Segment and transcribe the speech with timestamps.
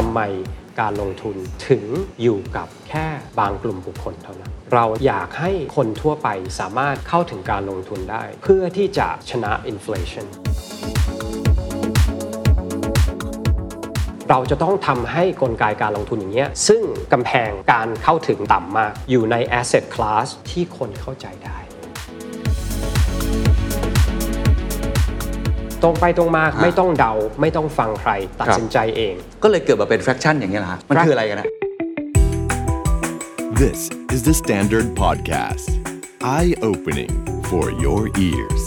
[0.00, 0.20] ทำไม
[0.80, 1.36] การลงทุน
[1.68, 1.84] ถึง
[2.22, 3.06] อยู่กับแค่
[3.38, 10.26] บางกลุ่มบุคคลเท่านั้น เราอยากให้คนทั่วไปสามารถเข้าถึงการลงทุนได้ เพื่อที่จะชนะอินฟลชัน
[14.30, 16.82] เราจะต้องทำให้กลไกการลงทุนอย่างเงี้ยซึ่ง
[17.12, 21.58] กำแพงการเข้าถึงต่ำมาก อยู่ใน asset class ที่คนเข้าใจได้
[25.88, 28.10] ตรงไปตรงมาไม่ต้องเดาไม่ต้องฟังใคร
[28.40, 31.46] ตัดสินใจเอง ก็เลยเกิดมาเป็น fraction อย่างเงี้ยเหรอฮะมันคืออะไรกันนะ
[33.62, 33.80] This
[34.14, 35.68] is the Standard Podcast.
[36.36, 37.12] Eye opening
[37.50, 38.62] for your ears.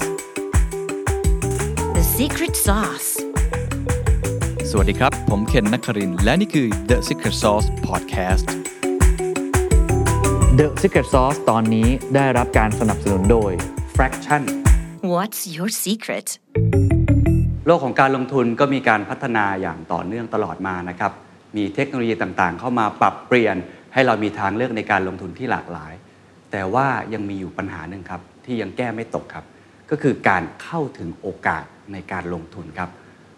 [1.97, 3.09] The secret sauce.
[4.69, 8.47] สวัสดีครับ ผมเคนนักครินทร์และนี่คือ The Secret Sauce Podcast
[10.59, 13.51] The Secret Sauce ตอนนี้ได้รับการสนับสนุนโดย
[13.95, 14.43] fraction
[15.13, 16.27] What's your secret?
[17.69, 21.11] โลกของการลงทุนก็มีการพัฒนาอย่างต่อเนื่องตลอดมานะครับ
[21.57, 23.55] มีเทคโนโลยีต่างๆ เข้ามาปรับเปลี่ยน
[23.93, 25.93] ให้เรามีทางเลือกในการลงทุนที่หลากหลาย
[26.51, 29.45] แต่ว่ายังมีอยู่ปัญหาหนึ่งครับ ที่ยังแก้ไม่ตกครับ
[29.89, 31.63] ก็คือการเข้าถึงโอกาส
[31.93, 32.89] ในการลงทุนครับ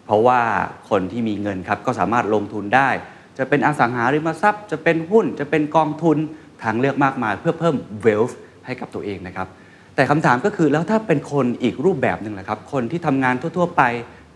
[0.06, 0.42] เพราะว่า
[0.90, 2.90] คนที่มีเงินครับก็สามารถลงทุนได้
[3.38, 6.18] จะเป็นอสังหาริมทรัพย์ จะเป็นหุ้น จะเป็นกองทุน
[6.64, 7.76] ทางเลือกมากมายเพื่อเพิ่ม
[8.06, 9.50] wealth ให้กับตัวเองนะครับ
[9.96, 13.84] แต่คำถามก็คือแล้วถ้าเป็นคนอีกรูปแบบหนึ่งล่ะครับ คนที่ทำงานทั่ว ๆ ไป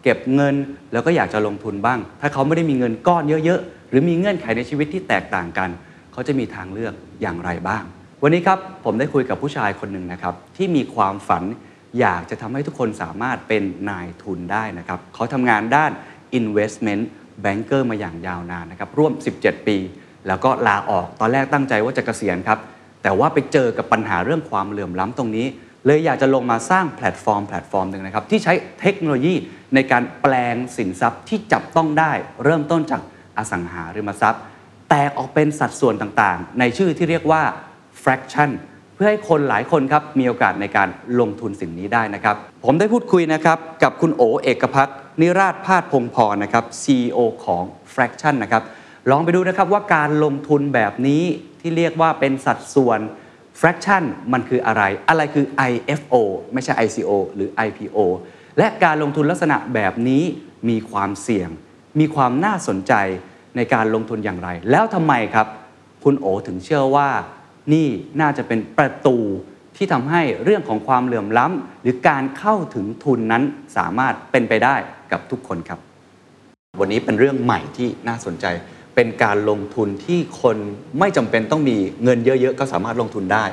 [0.05, 0.55] เก็บเงิน
[0.93, 5.69] แล้วก็อยากจะลงทุนบ้าง ถ้าเขาไม่ได้มีเงินก้อนเยอะๆ หรือมีเงื่อนไขในชีวิตที่แตกต่างกัน
[6.13, 7.83] เขาจะมีทางเลือกอย่างไรบ้าง
[8.23, 11.43] วันนี้ครับผมได้คุยกับผู้ชายคนหนึ่งนะครับที่มีความฝัน
[11.99, 15.91] อยากจะทำให้ทุกคนสามารถเป็นนายทุนได้นะครับเขาทำงานด้าน
[16.39, 17.03] investment
[17.43, 19.11] banker มาอย่างยาวนานนะครับร่วม
[19.41, 19.77] 17 ปี
[20.27, 22.59] แล้วก็ลาออกตอนแรกตั้งใจว่าจะเกษียณครับ
[23.03, 25.47] แต่ว่าไปเจอกับปัญหาเรื่องความเหลื่อมล้ำตรงนี้
[25.85, 29.33] เลยอยากจะลงมาสร้างแพลตฟอร์มแพลตฟอร์มหนึ่งนะครับที่ใช้เทคโนโลยี
[29.75, 32.11] ในการแปลงสินทรัพย์ที่จับต้องได้
[32.43, 33.01] เริ่มต้นจาก
[33.37, 34.41] อสังหาริมทรัพย์
[34.89, 37.43] แตกออกเป็นสัดส่วนต่างๆ ในชื่อที่เรียกว่า
[38.03, 38.49] fraction
[38.95, 40.87] เพื่อให้คนหลายคนครับมีโอกาสในการ
[41.19, 48.63] ลงทุนสิ่งนี้ได้นะครับ ผมได้พูดคุยนะครับกับคุณโอเอกพัฒน์นิราชพาดพงพรนะครับ CEO ของ fraction นะครับ
[49.09, 51.23] ลองไปดูนะครับว่าการลงทุนแบบนี้
[51.61, 52.99] ที่เรียกว่าเป็นสัดส่วน
[53.59, 56.13] fraction มันคืออะไร อะไรคือ IFO
[56.53, 57.97] ไม่ใช่ ICO หรือ IPO
[58.57, 60.23] และการลงทุนลักษณะแบบนี้
[60.69, 61.49] มีความเสี่ยง
[61.99, 62.93] มีความน่าสนใจ
[63.55, 65.47] ในการลงทุนอย่างไร แล้วทำไมครับ
[66.03, 67.09] คุณโอถึงเชื่อว่า
[67.73, 67.87] นี่
[68.21, 69.17] น่าจะเป็นประตู
[69.75, 73.43] ที่ทำให้เรื่องของความเหลื่อมล้ำหรือการเข้าถึงทุนนั้น
[73.77, 74.75] สามารถเป็นไปได้
[75.11, 75.79] กับทุกคนครับ
[76.79, 78.45] วันนี้เป็นเรื่องใหม่ที่น่าสนใจ
[78.95, 80.57] เป็นการลงทุนที่คน
[80.99, 83.45] ไม่จำเป็นต้องมีเงินเยอะๆ ก็สามารถลงทุนได้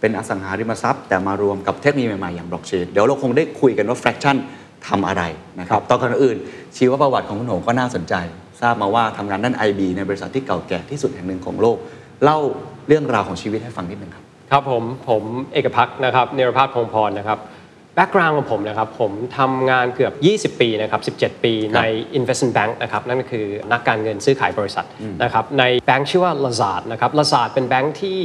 [0.00, 4.36] เป็นอสังหาริมทรัพย์ แต่มารวมกับเทคโนโลยีใหม่ๆอย่างบล็อกเชนเดี๋ยวเราคงได้คุยกันว่า fraction
[4.88, 5.22] ทำอะไร
[5.60, 6.36] นะครับตอนก่อนอื่น
[6.76, 8.14] ชีวประวัติของคุณโหงก็น่าสนใจ
[8.60, 11.76] ทราบมาว่าทำงานด้าน IB ในบริษัทที่เก่าแก่ที่สุดแห่งหนึ่งของโลก
[12.24, 12.38] เล่า
[12.88, 17.38] เรื่องราวของชีวิตให้ฟังนิดนึงครับ ครับผมผมเอกภัคนะครับนิราพาธพงศ์พรนะครับ
[17.96, 20.12] background ของผมนะครับผมทำงานเกือบ
[20.54, 21.80] 20 ปีนะครับ 17 ปีใน
[22.18, 24.86] Investment Bank นะครับนั่นก็คือนักการเงินซื้อขายบริษัท
[25.22, 28.18] นะครับในแบงค์ชื่อว่า Lazard นะครับ Lazard เป็นแบงค์ที่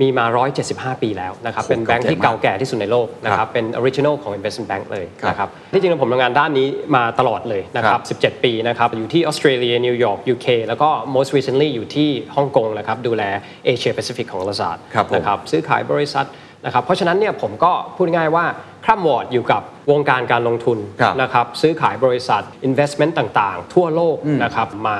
[0.00, 0.24] มีมา
[0.64, 11.30] 175 ปีแล้วนะครับโหเป็นแบงค์ที่เก่าเก่าแก่แก่ที่สุดในโลกนะคครัรับบเป็น original ของ Investment Bank เลยครับนะครับ ที่จริงๆผมทำงานด้านนี้มาตลอดเลยนะคครัรับ 17 ปีนะครับ อยู่ที่ออสเตรเลีย นิวยอร์ก UK แล้วก็ most
[11.36, 13.22] recently อยู่ที่ฮ่องกงนะครับ ดูแล
[13.64, 16.26] เอเชียแปซิฟิกของ Lazard ครับผมนะครับ ซื้อขายบริษัท
[16.64, 18.44] นะครับ เพราะฉะนั้นเนี่ยผมก็พูดง่ายๆว่า
[18.84, 20.78] คร่ำวอดอยู่กับวงการการลงทุน
[21.22, 24.98] นะครับซื้อขายบริษัท investment ต่างๆ ทั่วโลกนะครับมา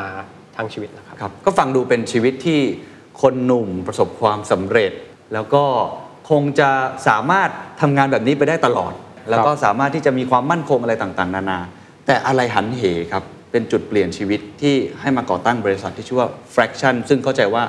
[0.57, 2.61] ทั้งชีวิตนะครับ ก็ฟังดูเป็นชีวิตที่
[3.23, 4.93] คนหนุ่มประสบความสำเร็จ
[5.35, 5.65] แล้วก็
[6.31, 6.71] คงจะ
[7.09, 8.93] สามารถทำงานแบบนี้ไปได้ตลอด
[9.31, 11.59] แล้วก็สามารถที่จะมีความมั่นคงอะไรต่างๆ นานา
[12.07, 12.83] แต่อะไรหันเห
[13.13, 17.63] ครับ เป็นจุดเปลี่ยนชีวิตที่ให้มาก่อตั้งบริษัทที่ชื่อว่า fraction ซึ่งเข้าใจว่า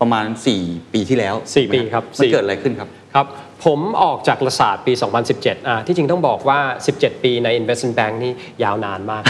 [0.00, 0.26] ประมาณ
[0.60, 3.26] 4 ปีที่แล้วสี่ปีครับมันเกิดอะไรขึ้นครับครับ
[3.64, 4.92] ผมออกจากรัฐศาสตร์ปี
[5.30, 6.58] 2017อ่าที่จริงต้องบอกว่า
[6.92, 8.32] 17 ปีใน investment bank นี่
[8.64, 9.22] ยาวนานมาก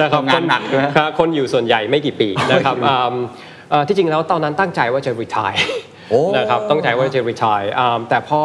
[0.00, 3.14] นะครับทำงานหนักใช่ไหมครับคนอยู่ส่วนใหญ่ไม่กี่ปีนะครับอ่า
[3.72, 5.60] อ่าที่จริงแล้วตอนนั้นตั้งใจว่าจะ retire
[6.10, 8.40] โอ้นะครับตั้งใจว่าจะ retire อ่าแต่พอ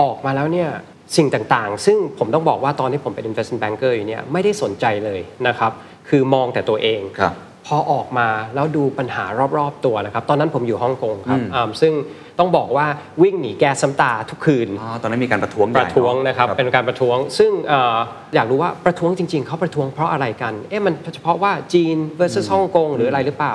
[0.00, 0.68] ออกมาแล้วเนี่ย
[1.16, 5.72] สิ่งต่างๆ ซึ่งผมต้องบอกว่าตอนที่ผมเป็น investment banker อยู่เนี่ยไม่ได้สนใจเลยนะครับ
[6.08, 7.34] คือมองแต่ตัวเองครับ
[7.66, 9.24] พอออกมาแล้วดูปัญหา
[9.58, 11.92] รอบๆตัวนะครับ ตอนนั้นผมอยู่ฮ่องกงครับอ่าซึ่ง
[12.38, 12.86] ต้องบอกว่า
[13.22, 17.96] วิ่งหนีแก๊สซ้ำตาทุกคืน อ๋อตอนนั้นมีการประท้วงใหปญ่ระท้วงเอนะครับเป็นการประท้วง ซึ่งเอ่อ
[18.34, 23.54] อยากรู้ว่าประท้วงจริง ๆเขาประท้วงเพราะอะไรกันเอ๊ะมันเฉพาะว่าจีน versus ฮ่องกงหรืออะไรหรือเปล่า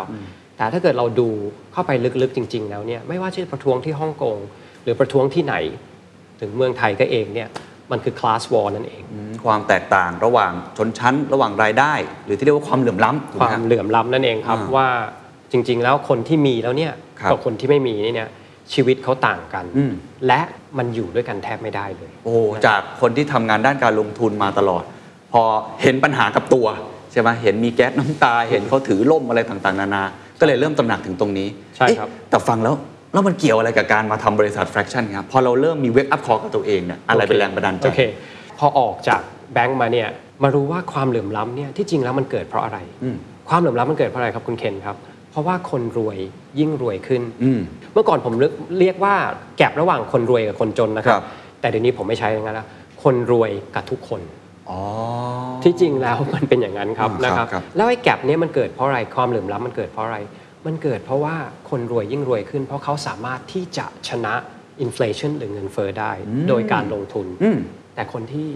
[0.57, 1.29] แต่ถ้าเกิดเราดู
[1.73, 1.91] เข้าไป
[2.21, 4.37] ลึกๆจริง ๆ แล้วเนี่ยไม่ว่าจะประท้วงที่ฮ่องกง
[4.83, 5.55] หรือประท้วงที่ไหน
[6.39, 7.49] ถึงเมืองไทยก็เองเนี่ย
[7.91, 9.03] มันคือ class war นั่นเอง
[9.45, 11.93] ความแตกต่างระหว่างชนชั้น ระหว่างรายได้
[12.25, 14.87] หรือที่เรียกว่าความเหลื่อมล้ำถูกคไหวามฮะเหลื่อมล้ำนั่นเองครับอ่าว่า
[15.51, 18.29] จริงๆ แล้วคนที่มีแล้วเนี่ยครับ กับคนที่ไม่มีนี่เนี่ย
[18.73, 19.91] ชีวิตเขาต่างกัน อืม
[20.27, 20.41] และ
[20.77, 22.35] มันอยู่ด้วยกันแทบไม่ได้เลย โอ้
[22.67, 24.83] จากคนที่ทำงานด้านการลงทุนมาตลอด
[25.33, 25.43] พอ
[25.81, 26.67] เห็นปัญหากับตัว
[27.11, 30.03] ใช่ไหมเห็นมีแก๊สน้ำตา เห็นเขาถือล่มอะไรต่างๆ นานา
[30.39, 31.47] ก็เลยเริ่มตระหนักถึงตรงนี้
[31.77, 32.75] ใช่ครับ เอ๊ะแต่ฟังแล้ว
[33.13, 38.01] แล้วมันเกี่ยวอะไรกับการมาทำบริษัท fraction ครับพอเราเริ่มมีเวกอัพคอกับตัวเองเนี่ยอะไรเป็นแรงบันดาลใจ โอเค
[38.59, 39.21] พอออกจาก
[39.53, 40.07] แบงก์มาเนี่ย
[40.43, 43.15] มารู้ว่าความเหลื่อมล้ำเนี่ย ที่จริงแล้วมันเกิดเพราะอะไร อืม
[43.49, 44.95] ความเหลื่อมล้ำมันเกิดเพราะอะไรครับคุณเคนครับ
[45.31, 46.17] เพราะว่าคนรวย
[46.59, 47.59] ยิ่งรวยขึ้นอืม
[47.93, 49.15] เมื่อก่อนผมเรียกเรียกว่า
[49.57, 51.25] แกลบระหว่างคนรวยกับคนจนนะครัครับบ
[51.59, 52.67] แต่เดี๋ยวนี้ผมไม่ใช้อย่างนั้นแล้ว
[53.03, 54.21] คนรวยกับทุกคน
[54.69, 54.79] อ๋อ
[55.63, 60.17] ที่จริงแล้วมันเป็นอย่างนั้นครับอ่านะครับครับ แล้วไอ้แกลบเนี้ยมันเกิดเพราะอะไรความเหลื่อมล้ำมันเกิดเพราะอะไร
[60.65, 61.35] มันเกิดเพราะว่า
[61.69, 64.33] คนรวยยิ่งรวยขึ้น เพราะเขาสามารถที่จะชนะ
[64.81, 66.11] อินฟล t ชันหรือเงินเฟ้อได้
[66.49, 67.57] โดยการลงทุนอืม
[67.95, 68.49] แต่คนที่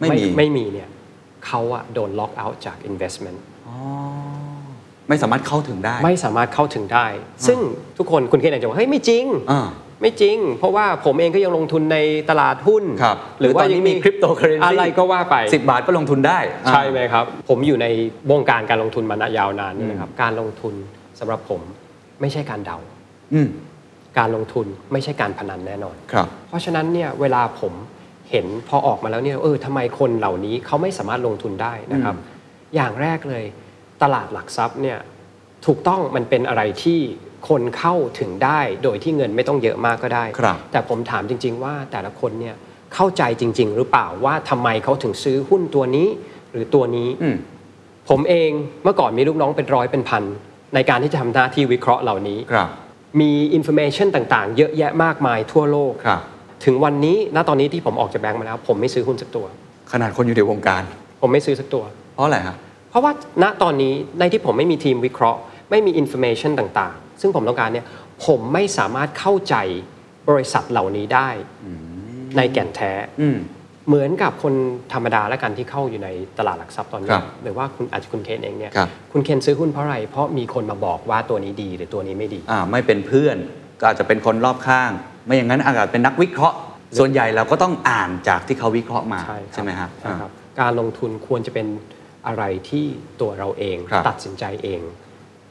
[0.00, 0.88] ไม่มีไม่มีเนี่ย
[1.46, 3.38] เขาอะโดนล็อกเอาท์จาก investment
[3.68, 3.76] อ๋อ
[5.10, 7.06] ไม่สามารถเข้าถึงได้ ไม่สามารถเข้าถึงได้
[7.46, 7.58] ซึ่ง
[7.98, 9.68] ทุกคนคุณเคนอาจจะบอกเฮ้ยไม่จริง อ่า
[10.02, 11.98] ไม่จริง เพราะว่าผมเองก็ยังลงทุนใน
[12.30, 17.86] ตลาดหุ้น ครับหรือว่าหรือตอนนี้ยังมี cryptocurrency อะไรก็ว่าไป10บาทก็ลงทุนได้อ่าใช่ไหมครับ ผมอยู่ใน
[18.30, 20.74] วงการการลงทุนมานายาวนานนี่นะครับ การลงทุน
[21.18, 21.60] สำหรับผม
[22.20, 22.78] ไม่ใช่การเดา
[23.34, 23.48] อืม
[24.18, 27.72] การลงทุนไม่ใช่การพนันแน่นอน ครับ เพราะฉะนั้นเนี่ยเวลาผม
[28.30, 32.14] เห็นพอออกมาแล้วเนี่ยเออทำไมคนเหล่านี้เขาไม่สามารถลงทุนได้นะครับ
[32.74, 33.44] อย่างแรกเลย
[34.02, 34.98] ตลาดหลักทรัพย์เนี่ย
[35.66, 37.00] ถูกต้องมันเป็นอะไรที่
[37.48, 42.56] คนเข้าถึงได้โดยที่เงินไม่ต้องเยอะมากก็ได้ครับแต่ผมถามจริง ๆ ว่าแต่ละคนเนี่ย
[42.94, 46.08] เข้าใจจริง ๆ หรือเปล่าว่าทำไมเขาถึงซื้อหุ้นตัวนี้
[46.50, 47.36] หรือตัวนี้อืม
[48.08, 48.50] ผมเอง
[48.84, 50.24] เมื่อก่อนมีลูกน้องเป็นร้อยเป็นพัน
[50.74, 52.68] ในการที่จะทำหน้าที่วิเคราะห์เหล่านี้ครับ
[53.20, 56.20] มี information ต่างๆ เยอะแยะมากมายทั่วโลกครับ
[56.64, 59.46] ถึงวันนี้ณตอนนี้ที่ผมออกจากแบงก์มาแล้ว ผมไม่ซื้อหุ้นสักตัว
[59.92, 60.82] ขนาดคนอยู่ในวงการ
[61.20, 62.56] ผมไม่ซื้อสักตัว เพราะอะไรฮะ
[62.90, 65.40] เพราะว่าณตอนนี้ในที่ผมไม่มีทีมวิเคราะห์
[65.70, 67.86] ไม่มี information ต่างๆ ซึ่งผมต้องการเนี่ย
[68.26, 69.56] ผมไม่สามารถเข้าใจ
[70.28, 71.28] บริษัทเหล่านี้ได้
[72.36, 72.92] ในแก่นแท้
[73.22, 73.38] อืม
[73.88, 74.54] เหมือนกับคน
[74.92, 76.08] ธรรมดาและกันที่เข้าอยู่ใน
[76.38, 83.36] ตลาดหลักทรัพย์ตอนนี้ครับหรือว่าคุณอาจจะคุณเคนเองเนี่ยครับคุณเคนซื้อหุ้นเพราะอะไร เพราะมีคนมาบอกว่าตัวนี้ดีหรือตัวนี้ไม่ดีอ่าไม่เป็นเพื่อน
[83.80, 84.90] ก็อาจจะเป็นคนรอบข้าง
[85.26, 86.56] ไม่อย่างนั้นอาจจะเป็นนักวิเคราะห์
[86.98, 91.66] ส่วนใหญ่เราก็ต้องอ่านจากที่เขาวิเคราะห์มาใช่ครับใช่ไหมฮะใช่ครับการลงทุนควรจะเป็น
[92.26, 92.86] อะไรที่
[93.20, 94.82] ตัวเราเองครับตัดสินใจเอง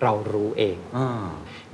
[0.03, 1.27] เรารู้เองอ่า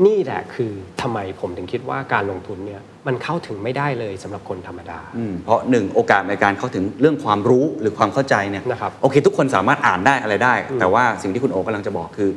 [0.06, 0.71] นี่แหละคือ
[1.01, 12.30] ทำไมผมถึงคิดว่าการลงทุนเนี่ยมันเข้าถึงไม่ได้เลยสำหรับคนธรรมดา อืมเพราะหนึ่งโอกาสในการเข้าถึงเรื่องความรู้หรือความเข้าใจเนี่ยนะครับโอเค ทุกคนสามารถอ่านได้อะไรได้แต่ว่าสิ่งที่คุณโอกำลังจะบอกคือ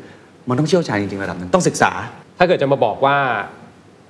[0.48, 1.92] มันต้องเชี่ยวชาญจริงๆระดับหนึ่งต้องศึกษา
[2.38, 3.16] ถ้าเกิดจะมาบอกว่า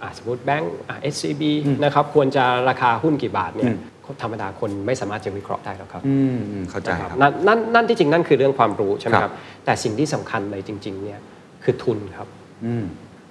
[0.03, 1.43] อะสมมติแบงก์อะ SCB
[1.85, 9.35] นะครับควรจะราคาหุ้นกี่บาทเนี่อืยมคน ธรรมดาคนไม่สามารถจะวิเคราะห์ได้หรอกครับอืมอืมเข้าใจนะคครัรับบนั่นนั่นนั่นที่จริงนั่นคือเรื่องความรู้ใช่ไหมคครัรับบ
[9.65, 11.21] แต่สิ่งที่สำคัญเลยจริง ๆ เนี่ย
[11.65, 12.29] คือทุนครับ
[12.65, 12.85] อืม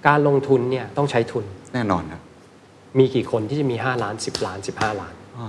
[0.08, 2.22] การลงทุนเนี่ยต้องใช้ทุนแน่นอนครับ
[3.00, 5.48] มีกี่คนที่จะมี 5 ล้าน 10 ล้าน 15 ล้านอ๋อ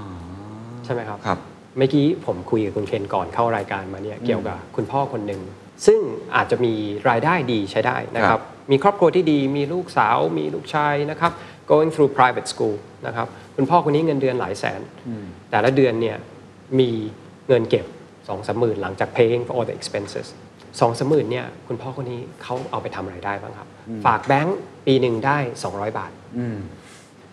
[0.84, 1.38] ใช่ไหมครับครับ
[1.78, 5.42] เมื่อกี้ผมคุยกับคุณเคนก่อนเข้ารายการมาเนี่ยเกี่ยวกับคุณพ่อคนหนึ่ง
[5.86, 6.00] ซึ่ง
[6.36, 6.72] อาจจะมี
[7.08, 11.32] รายได้ดีใช้ได้นะคครัรับบมีครอบครัวที่ดีมีลูกสาวมีลูกชายนะครับ
[11.70, 12.76] going through private school
[13.06, 13.26] นะครับ
[13.56, 14.80] คุณพ่อคนนี้เงินเดือนหลายแสน
[15.50, 16.16] แต่ละเดือนเนี่ย
[16.80, 16.90] มี
[17.48, 20.26] เงินเก็บ2องสามหมื่นหลังจาก paying for all the expenses
[20.80, 23.68] สองสามหมื่นเนี่ยคุณพ่อคนนี้เขาเอาไปทำอะไรได้บ้างครับ
[24.06, 26.58] ฝากแบงก์ปีหนึ่งได้ 200 บาทอืม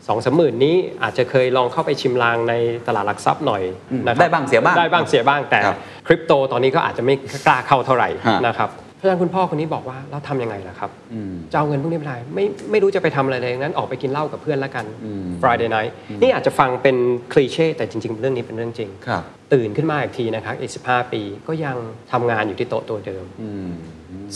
[0.08, 2.54] สองสามหมื่นนี้อาจจะเคยลองเข้าไปชิมลางใน
[2.88, 5.77] ตลาดหลักทรัพย์หน่อยอืมนะครับได้บ้างเสียบ้าง ได้บ้างเสียบ้างแต่ครับ
[6.08, 7.15] คริปโตตอนนี้ก็อาจจะไม่
[7.48, 16.96] กล้าเข้าเท่าไหร่ฮะนะครับ เพราะฉะนั้นคุณพ่อคนนี้บอกว่าเราทำยังไงล่ะครับอืมจะเอาเงินพวกนี้ไปไหนไม่ไม่รู้จะไปทำอะไรเลยงั้นออกไปกินเหล้ากับเพื่อนแล้วกันอืม Friday night นี่อาจจะฟังเป็น
[17.34, 19.24] คลีเช่แต่จริง ๆ เรื่องนี้เป็นเรื่องจริงครับ
[19.54, 21.78] ตื่นขึ้นมาอีกทีนะครับอีก15ปีก็ยัง
[22.12, 23.70] ทำงานอยู่ที่โต๊ะตัวเดิมอืม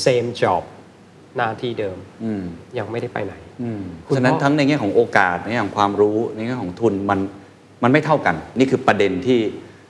[0.06, 0.64] same job
[1.38, 2.44] หน้าที่เดิมอืม
[2.78, 7.20] ยังไม่ได้ไปไหนอืมคุณฉะนั้นพ่อทั้งในแง่ของโอกาสในแง่ของความรู้ในแง่ของทุนมัน
[7.84, 9.40] มันไม่เท่ากัน นี่คือประเด็นที่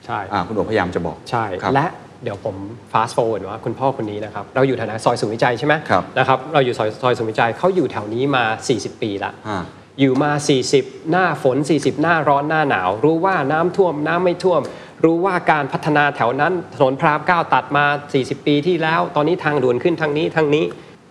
[0.06, 1.86] ใช่อ่าคุณโอพยายามจะบอกใช่ครับและ
[2.24, 2.56] เดี๋ยวผม
[2.92, 9.58] fast forward ว่าคุณพ่อคนนี้นะครับ เราอยู่แถวไหนซอยสุนวิจัยใช่ไหมครับ นะครับ เราอยู่ซอยซอยสุนวิจัยเขาอยู่แถวนี้มา 40 ปีละอ่า
[10.00, 10.30] อยู่มา
[10.70, 14.60] 40 หน้าฝน 40 หน้าร้อนหน้าหนาว รู้ว่าน้ำท่วมน้ำไม่ท่วม
[15.04, 17.84] รู้ว่าการพัฒนาแถวนั้นถนนพระรามเก้าตัดมา
[18.16, 20.64] 40 ปีที่แล้ว ตอนนี้ทางด่วนขึ้นทางนี้ทางนี้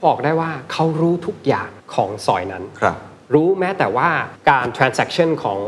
[0.05, 2.95] บอกได้ว่าเขารู้ทุกอย่างของซอยนั้น ครับ
[3.33, 4.09] รู้แม้แต่ว่า
[4.49, 5.59] การ transaction ของ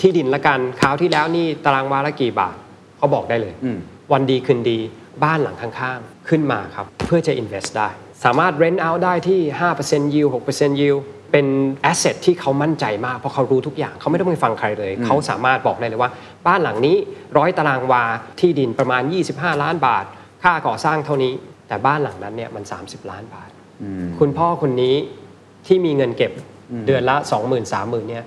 [0.00, 2.56] ที่ดินละกันคราวที่แล้วนี่ตารางวาละกี่บาท
[2.96, 3.78] เขาบอกได้เลย อืม
[4.12, 4.78] วันดีคืนดี
[5.24, 7.88] บ้านหลังข้างๆ ขึ้นมาครับ เพื่อจะ invest ได้
[8.24, 9.40] สามารถ rent out ได้ที่
[9.76, 11.00] 5% yield 6% yield
[11.32, 11.46] เป็น
[11.90, 16.10] asset ที่เขามั่นใจมาก เพราะเขารู้ทุกอย่างเขาไม่ต้องไปฟังใครเลย เขาสามารถบอกได้เลยว่า
[16.46, 16.96] บ้านหลังนี้
[17.38, 18.04] ร้อยตารางวา
[18.40, 19.02] ที่ดินประมาณ
[19.32, 20.04] 25 ล้านบาท
[20.42, 21.32] ค่าก่อสร้างเท่านี้
[21.68, 23.50] แต่บ้านหลังนั้นเนี่ยมัน 30 ล้านบาท
[24.18, 24.96] คุณพ่อคนนี้
[25.66, 26.32] ที่มีเงินเก็บ
[26.86, 28.24] เดือนละ 20,000 30,000เนี่ย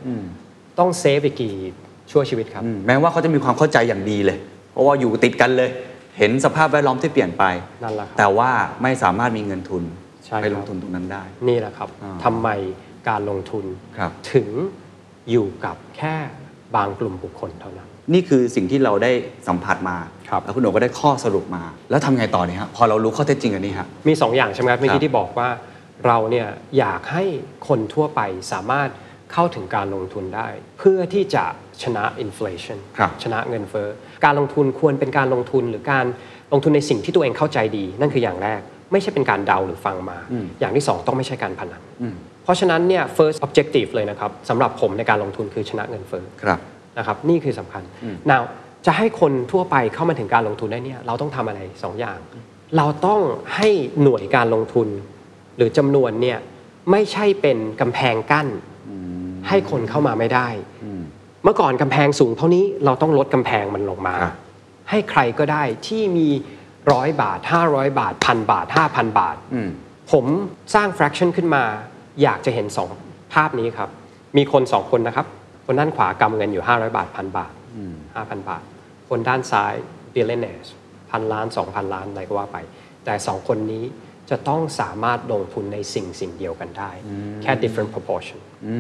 [0.80, 1.56] ต้องเซฟอีกกี่
[2.12, 4.38] ชั่วชีวิตครับอืมแม้ว่าเขาจะมีความเข้าใจอย่างดีเลย
[4.76, 5.70] เพราะว่าอยู่ติดกันเลย
[6.18, 7.44] เห็นสภาพแวดล้อมที่เปลี่ยนไป
[7.84, 8.52] นั่นแหละครับแต่ว่า
[8.84, 9.84] ไม่สามารถมีเงินทุน
[10.26, 12.50] ใช่ครับไปลงทุนตรงนั้นได้ นี่แหละครับอ่า ทำไม
[13.10, 13.66] การลงทุน
[13.98, 14.50] ครับ ถึง
[15.32, 16.16] อยู่กับแค่
[16.76, 19.12] บางกลุ่มบุคคลเท่านั้น นี่คือสิ่งที่เราได้
[19.48, 19.98] สัมผัสมา
[20.30, 25.50] ครับ แล้วคุณโหนก็ได้ข้อสรุปมา แล้วทำไงต่อเนี่ยฮะพอเรารู้ข้อเท็จจริงอันนี้ฮะ มี 2 อย่างใช่ไหมครับเมื่อครักี้บที่บอกว่า
[26.06, 27.24] เราเนี่ยอยากให้
[27.68, 28.22] คนทั่วไป
[28.54, 28.90] สามารถ
[29.34, 31.46] เข้าถึงการลงทุนได้ เพื่อที่จะ
[31.84, 33.88] ชนะอินฟล t ชันครับชนะเงินเฟ้อ
[34.26, 36.06] การลงทุนควรเป็นการลงทุนหรือการ
[36.54, 40.18] ลงทุนในสิ่งที่ตัวเองเข้าใจดี นั่นคืออย่างแรก ไม่ใช่เป็นการเดาหรือฟังมา
[40.60, 41.82] อย่างที่สองต้องไม่ใช่การพนัน
[42.44, 46.60] เพราะฉะนั้นเนี่ย first objective เลยนะครับสำหรับผมในการลงทุนคือชนะเงินเฟ้อครับ
[46.98, 47.84] นะครับนี่คือสำคัญ
[48.32, 48.44] now
[48.86, 52.20] จะให้คนทั่วไปเข้ามาถึงการลงทุนได้เนี่ยเราต้องทำอะไรสองอย่าง
[52.78, 53.22] เราต้อง
[53.56, 53.70] ให้
[54.02, 54.88] หน่วยการลงทุน
[55.58, 56.40] หรือจำนวนเนี่ย
[56.92, 58.48] ไม่ใช่เป็นกำแพงกั้น
[59.48, 60.48] ให้คนเข้ามาไม่ได้
[61.46, 64.34] เมื่อก่อนกำแพงสูงเท่านี้เราต้องลดกำแพงมันลงมาครับ
[64.90, 66.28] ให้ใครก็ได้ที่มี
[66.92, 69.70] ร้อยบาท 500 บาทพันบาท 5,000 บาทอืม
[70.12, 70.26] ผม
[70.76, 71.64] สร้าง fraction ขึ้นมา
[72.22, 72.68] อยากจะเห็น
[73.02, 73.90] 2ภาพนี้ครับ
[74.38, 75.28] มีคน2คนนะครับ
[75.66, 77.54] คนด้านขวากำเงินอยู่ 500 บาทพันบาท
[78.02, 78.64] 5,000 บาท
[79.10, 79.74] คนด้านซ้าย
[80.14, 80.70] billionaires
[81.12, 82.58] พันล้าน 2,000 ล้านอะไรก็ว่าไป
[83.06, 83.84] แต่2คนนี้
[84.30, 86.92] จะต้องสามารถลงทุนในสิ่งสิ่งเดียวกันได้
[87.42, 88.76] แค่ different proportion อื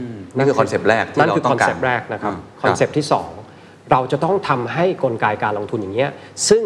[0.00, 0.04] ม
[0.36, 3.06] นี่คือ concept แรกที่เราต้องการ นั่นคือ concept แรกนะครับ concept ที่
[3.48, 6.10] 2 เราจะต้องทำให้กลไกการลงทุนอย่างเงี้ย
[6.48, 6.62] ซึ่ง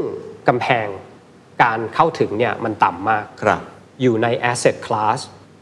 [0.48, 0.86] กำแพง
[1.62, 3.60] การเข้าถึงเนี่ยมันต่ำมากครับ
[4.02, 5.18] อยู่ใน asset class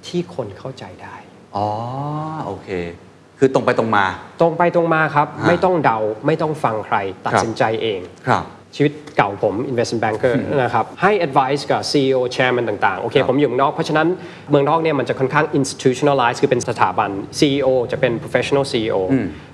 [0.07, 1.17] ที่คนเข้าใจได้
[1.57, 1.69] อ๋อ
[2.47, 2.69] โอเค
[3.39, 4.05] คือตรงไปตรงมา
[4.41, 8.45] ตรงไปตรงมาครับฮะไม่ต้องเดา ไม่ต้องฟังใคร ตัดครับสินใจเอง ครับ
[8.77, 14.09] ชีวิตเก่าผม investment banker นะครับ ให้ advice กับ CEO chairman ต่างๆ โอเคครับผมอยู่เมืองนอก เพราะฉะนั้น
[14.51, 18.99] เมืองนอกเนี่ยมันจะค่อนข้าง institutionalize คือเป็นสถาบัน CEO จะเป็น professional CEO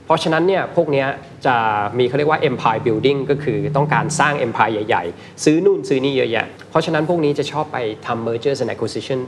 [0.07, 1.07] เพราะฉะนั้นเนี่ยพวกเนี้ย
[1.47, 1.57] จะ
[1.99, 9.21] มีเขาเรียกว่า empire building ก็คือต้องการสร้าง empire ใหญ่ ๆ ซื้อนู่นซื้อนี่เยอะแยะ เพราะฉะนั้นพวกนี้จะชอบไปทำ mergers and acquisition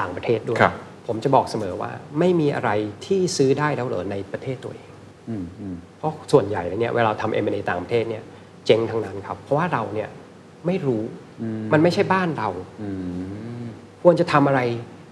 [0.00, 0.74] ต่างประเทศด้วยครับ
[1.06, 2.70] ผมจะบอกเสมอว่าไม่มีอะไร
[3.06, 4.88] ที่ซื้อได้แล้วเหรอในประเทศตัวเอง
[5.98, 8.22] เพราะส่วนใหญ่แล้วเนี่ยเวลาทำ M&A ต่างประเทศเนี่ย
[8.68, 10.08] เจ๊งทั้งนั้นครับ เพราะว่าเราเนี่ย
[10.66, 11.02] ไม่รู้
[11.72, 12.48] มันไม่ใช่บ้านเรา
[14.02, 14.60] ควรจะทำอะไร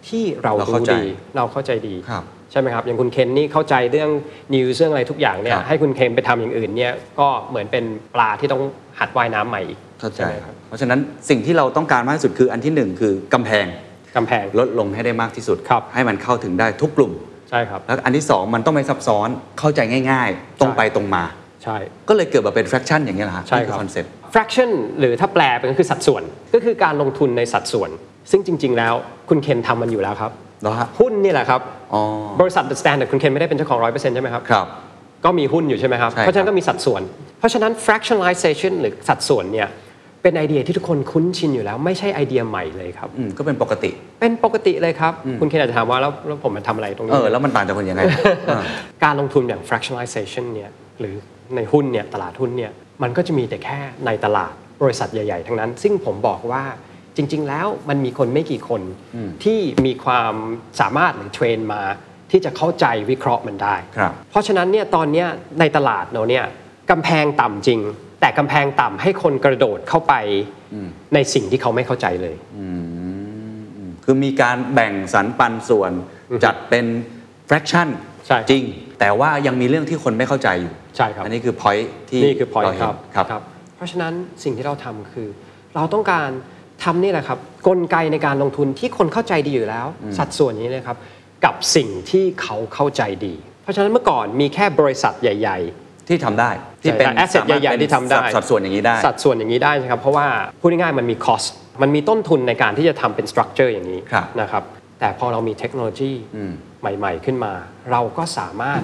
[0.08, 4.10] ที่เราเราเข้ารู้ใจดีเราเข้าใจดีครับใช่ไหมครับอย่างคุณเคนนี่เข้าใจเรื่อง
[4.54, 7.84] นิวเรื่องอะไรทุกอย่างเนี่คยรับให้คุณเคนไปทำอย่างอื่นเนี่ยก็เหมือนเป็น
[8.14, 8.62] ปลาที่ต้อง
[8.98, 13.66] หัดว่ายน้ำใหม่อีกเข้าใจช่ไหมครับเพราะฉะนั้นสิ่งที่เราต้องการมากที่สุดคืออันที่หนึ่งคือกำแพง
[14.16, 17.12] กำแพงลดลงให้ได้มากที่สุดครับให้มันเข้าถึงได้ทุกกลุ่ม
[17.50, 21.24] ใช่ครับแล้วอันที่สองมันต้องไม่ซับซ้อนเข้าใจง่าย ๆ ตรงไปตรงมา
[21.66, 26.22] ใช่ ก็เลยเกิดมาเป็น fraction อย่างนี้ยแหละฮะใช่นี่ครับ คอนเซ็ปต์ fraction หรือถ้าแปลเป็นก็คือสัดส่วน
[26.54, 27.90] ก็คือการลงทุนในสัดส่วน
[28.30, 28.94] ซึ่งจริง ๆ แล้ว
[29.28, 30.30] คุณเคนทำมันอยู่แล้วครับ
[30.62, 31.60] แล้วฮะ หุ้นนี่แหละครับ
[31.94, 32.02] อ๋อ
[32.40, 34.66] บริษัท The Standard คุณเคนไม่ได้เป็นเจ้าของร้อยเปอร์เซ็นต์ใช่ไหมครับ ครับ
[35.24, 37.02] ก็มีหุ้นอยู่ใช่ไหมครับ ใช่ครับ เพราะฉะนั้นก็มีสัดส่วน
[37.38, 39.68] เพราะฉะนั้น fractionalization หรือสัดส่วนเนี่ย
[40.22, 48.02] เป็นไอเดียที่ทุกคนคุ้นชินอยู่แล้วไม่ใช่ไอเดียใหม่เลยครับ อืมก็เป็นปกติ เป็นปกติเลยครับ คุณเคนอาจจะถามว่าแล้วแล้วผมมาทำอะไรตรงเอนี้ อ แล้วมันต่างจากคนยังไง
[48.48, 48.62] เออ
[49.04, 50.70] การลงทุนอย่าง fractionalization เนี่ย
[51.00, 51.14] หรือ
[51.56, 52.72] ในหุ้นเนี่ยตลาดหุ้นเนี่ย
[53.02, 56.64] มันก็จะมีแต่แค่ในตลาดบริษัทใหญ่ ๆ ทั้งนั้น ซึ่งผมบอกว่า
[57.16, 58.82] จริง ๆ แล้วมันมีคนไม่กี่คน
[59.44, 60.34] ที่มีความ
[60.80, 61.82] สามารถหรือเทรนมา
[62.30, 65.28] ที่จะเข้าใจวิเคราะห์มันได้ครับเพราะฉะนั้นเนี่ยตอนเนี้ย
[65.60, 66.44] ในตลาดเราเนี่ย
[66.90, 67.80] กำแพงต่ำจริง
[68.20, 70.14] แต่กำแพงต่ำให้คนกระโดดเข้าไป
[71.14, 72.36] ในสิ่งที่เขาไม่เข้าใจเลย
[74.04, 75.92] คือมีการแบ่งสรรปันส่วน
[76.44, 76.86] จัดเป็น
[77.48, 77.88] fraction
[78.26, 78.64] ใช่ครับจริง
[79.00, 83.42] แต่ว่ายังมีเรื่องที่คนไม่เข้าใจอยู่ใช่ครับอันนี้คือ point ที่นี่คือ point เราคเห็นรับ ครับ
[83.76, 84.12] เพราะฉะนั้น
[84.44, 85.28] สิ่งที่เราทำคือ
[85.76, 86.28] เราต้องการ
[86.84, 89.86] ทำนี่แหละครับ กลไกในการลงทุนที่คนเข้าใจดีอยู่แล้ว
[90.18, 90.96] สัดส่วนนี้เลยครับ
[91.44, 96.50] กับสิ่งที่เขาเข้าใจดี เพราะฉะนั้นเมื่อก่อนมีแค่บริษัทใหญ่ ๆ ที่ทำได้
[96.82, 100.26] ที่เป็นแอสเซทสามารถใหญ่เป็นๆที่ทำได้สัดส่วนอย่างนี้ได้ สัดส่วนอย่างนี้ได้นะครับ เพราะว่า
[100.60, 101.46] พูดง่ายๆมันมี cost
[101.82, 104.62] มันมีต้นทุนในการที่จะทำเป็น structure อย่างนี้ครับนะครับ
[105.00, 106.52] แต่พอเรามีเทคโนโลยีอืม
[106.98, 107.52] ใหม่ ๆ ขึ้นมา
[107.90, 108.82] เราก็สามารถ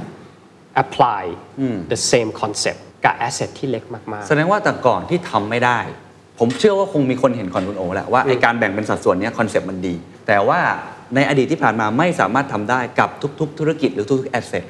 [0.82, 1.22] apply
[1.60, 5.78] อืม the same concept กับ asset ที่เล็กมากแสดงว่าแต่ก่อนที่ทำไม่ได้
[6.38, 9.94] ผมเชื่อว่าคงมีคนเห็นคอนคุณโอแหละว่าไอการแบ่งเป็นสัดส่วนเนี้ concept มันดี
[10.26, 10.60] แต่ว่า
[11.14, 13.08] ในอดีตที่ผ่านมาไม่สามารถทำได้กับ
[13.40, 14.64] ทุก ๆ ธุรกิจหรือทุกๆ asset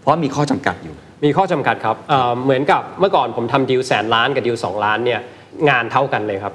[0.00, 5.20] เพราะมีข้อจำกัดอยู่ๆมีข้อจำกัดครับเอ่อเหมือนกับเมื่อก่อนผมทำดีลแสนล้านกับดีลสองล้านเนี่ย
[5.70, 6.52] งานเท่ากันเลยครับ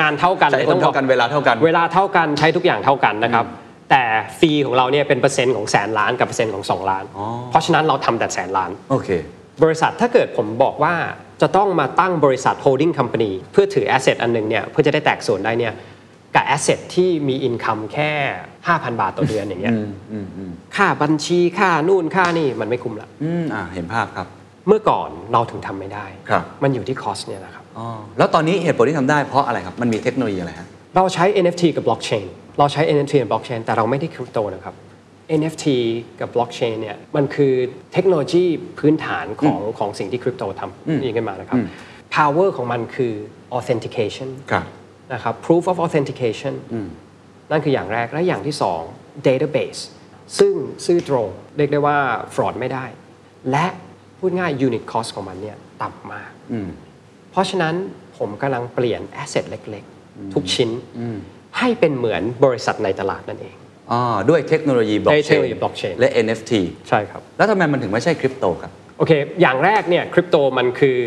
[0.00, 3.46] งานเท่ากันใช้เลยต้องบอก ใช้คนเท่ากันเวลาเท่ากัน เวลาเท่ากันใช้ทุกอย่างเท่ากันนะครับ
[3.90, 4.02] แต่
[4.38, 9.08] ฟรีของเราเนี่ยเป็นเปอร์เซ็นต์ของแสนล้านกับเปอร์เซ็นต์ของ 2 ล้านอ๋อเพราะฉะนั้นเราทำแต่แสนล้าน โอเค
[9.62, 10.94] บริษัทถ้าเกิดผมบอกว่า
[11.42, 15.74] จะต้องมาตั้งบริษัท holding company เพื่อถือ asset อันหนึงเนี่ยเพื่อจะได้แตกส่วนได้เนี่ย
[16.34, 18.12] กับ asset ที่มี income แค่
[18.58, 19.74] 5,000 บาทต่อเดือนอย่างเงี้ย
[20.76, 24.26] ค่าบัญชีค่านู่นค่านี่มันไม่คุ้มละอืมอ่าเห็นภาพครับ
[24.68, 27.86] เมื่อก่อนเราถึงทำไม่ได้ ครับ มันอยู่ที่ cost เนี่ยนะครับ อ๋อ
[28.18, 32.26] แล้วตอนนี้เหตุผลที่ทำได้เพราะอะไรครับ มันมีเทคโนโลยีอะไรฮะ เราใช้ NFT กับ blockchain
[32.58, 34.74] เราใช้ NFT กับ blockchain แต่เราไม่ได้คริปโตนะครับ
[35.40, 35.66] NFT
[36.20, 37.52] กับ blockchain เนี่ยมันคือ
[37.92, 38.44] เทคโนโลยี
[38.78, 41.58] พื้นฐานของของสิ่งที่คริปโตทำนี่ขึ้นมานะครับ
[42.16, 43.12] power ของมันคือ
[43.58, 44.64] authentication ครับ
[45.12, 46.54] นะครับ proof of authentication
[47.50, 48.80] นั่นคืออย่างแรกและอย่างที่สอง
[49.28, 49.80] database
[50.38, 50.54] ซึ่ง
[50.86, 51.98] ซื่อตรง เรียกได้ว่า
[52.34, 52.84] fraud ไม่ได้
[53.50, 53.66] และ
[54.18, 56.30] พูดง่าย unit cost ของมันเนี่ยต่ำมาก
[57.30, 57.74] เพราะฉะนั้น
[58.18, 60.70] ผมกำลังเปลี่ยน asset เล็ก ๆ ทุกชิ้น
[61.58, 63.54] ให้เป็นเหมือนบริษัทในตลาดนั่นเอง
[63.92, 66.52] อ๋อด้วยเทคโนโลยีบล็อกเทคโนโลยี blockchain และ NFT
[66.88, 70.98] ใช่ครับ แล้วทำไมมันถึงไม่ใช่คริปโตครับโอเค อย่างแรกเนี่ยคริปโตมันคือ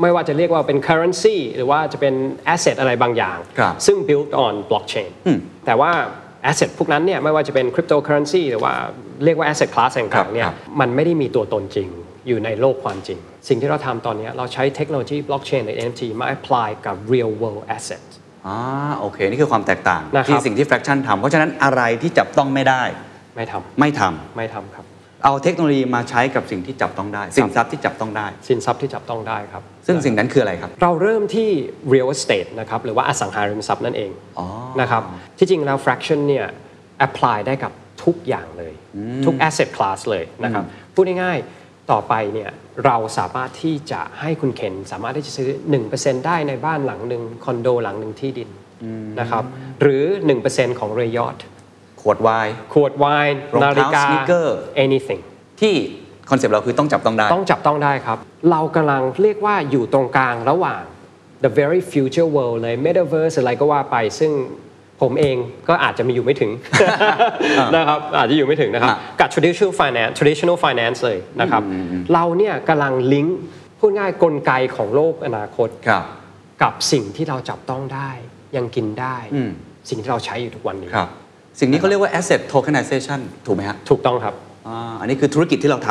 [0.00, 2.14] ไม่ว่าจะเรียกว่าเป็น currency หรือว่าจะเป็น
[2.54, 5.10] asset อะไรบางอย่างครับซึ่ง built on blockchain
[5.66, 5.92] แต่ว่า
[6.50, 8.74] asset พวกนั้นเนี่ยไม่ว่าจะเป็น cryptocurrency หรือว่า
[9.24, 11.88] เรียกว่า asset class ครัต่าบงๆเนี่คยรับมันไม่ได้มีตัวตนจริง
[12.28, 13.18] อยู่ในโลกความจริง
[13.48, 18.04] สิ่งที่เราทำตอนเนี้ยเราใช้เทคโนโลยี blockchain หรือ NFT มา apply กับ real world asset
[18.46, 18.58] อ่า
[18.98, 22.82] โอเค นี่คือความแตกต่าง นะครับ ที่สิ่งที่ fraction ทำเพราะฉะนั้นอะไรที่จับต้องไม่ได้
[23.36, 24.84] ไม่ทไม่ทำำไม่ทำครับ
[25.24, 31.48] เอาเทคโนโลยีมาใช้กับสิ่งที่จับต้องได้ สินทรัพย์ที่จับต้องได้ สินทรัพย์ที่จับต้องได้ครับซึ่งสิ่งนั้นคืออะไรครับ เราเริ่มที่
[31.92, 34.46] real estate นะครับหรือว่าอสังหาริมทรัพย์นั่นเองอ๋อ
[34.80, 35.02] นะครับ
[35.38, 36.46] ที่จริงแล้ว fraction เนี่ย
[37.06, 37.72] apply ได้กับ
[38.04, 38.72] ทุกอย่างเลย
[39.24, 42.50] ทุก asset class เลยนะครับพูดง่ายๆ ต่อไปเนี่ย
[42.84, 45.48] เราสามารถที่จะให้คุณเคนสามารถที่จะซื้อ
[45.88, 48.50] 1%ได้ในบ้านหลังหนึ่งคอนโดหลังหนึ่งที่ดิน
[49.20, 49.44] นะครับ
[49.80, 50.04] หรือ
[50.42, 51.36] 1%ของเรือ yacht
[52.00, 54.48] ขวดไวน์ขวดไวน์รองเท้าฬิกา sneaker
[54.84, 55.22] anything
[55.60, 55.74] ที่
[56.30, 58.18] คอนเซปต์เราคือต้องจับต้องได้ ต้องจับต้องได้ครับ
[58.50, 60.82] เรากำลังเรียกว่าอยู่ตรงกลางระหว่าง
[61.44, 64.32] the very future world เลย metaverse อะไรก็ว่าไป ซึ่ง
[65.02, 65.36] ผมเอง
[65.68, 66.50] ก็อาจจะมีอยู่ไม่ถึง
[67.76, 71.62] นะครับอาจจะอยู่ไม่ถึงนะครับอะกับ traditional finance traditional finance เลยนะครับ
[72.12, 73.38] เราเนี่ยกำลังลิงก์
[73.78, 76.04] พูดง่ายกลไกของโลกอนาคตครับ
[76.62, 78.10] กับสิ่งที่เราจับต้องได้
[78.56, 79.50] ยังกินได้อืม
[79.88, 81.08] สิ่งที่เราใช้อยู่ทุกวันนี้ครับ
[81.60, 84.34] สิ่งนี้เขาเรียกว่า asset tokenization ถูกไหมฮะถูกต้องครับ
[84.68, 85.90] อ่าอันนี้คือธุรกิจที่เราท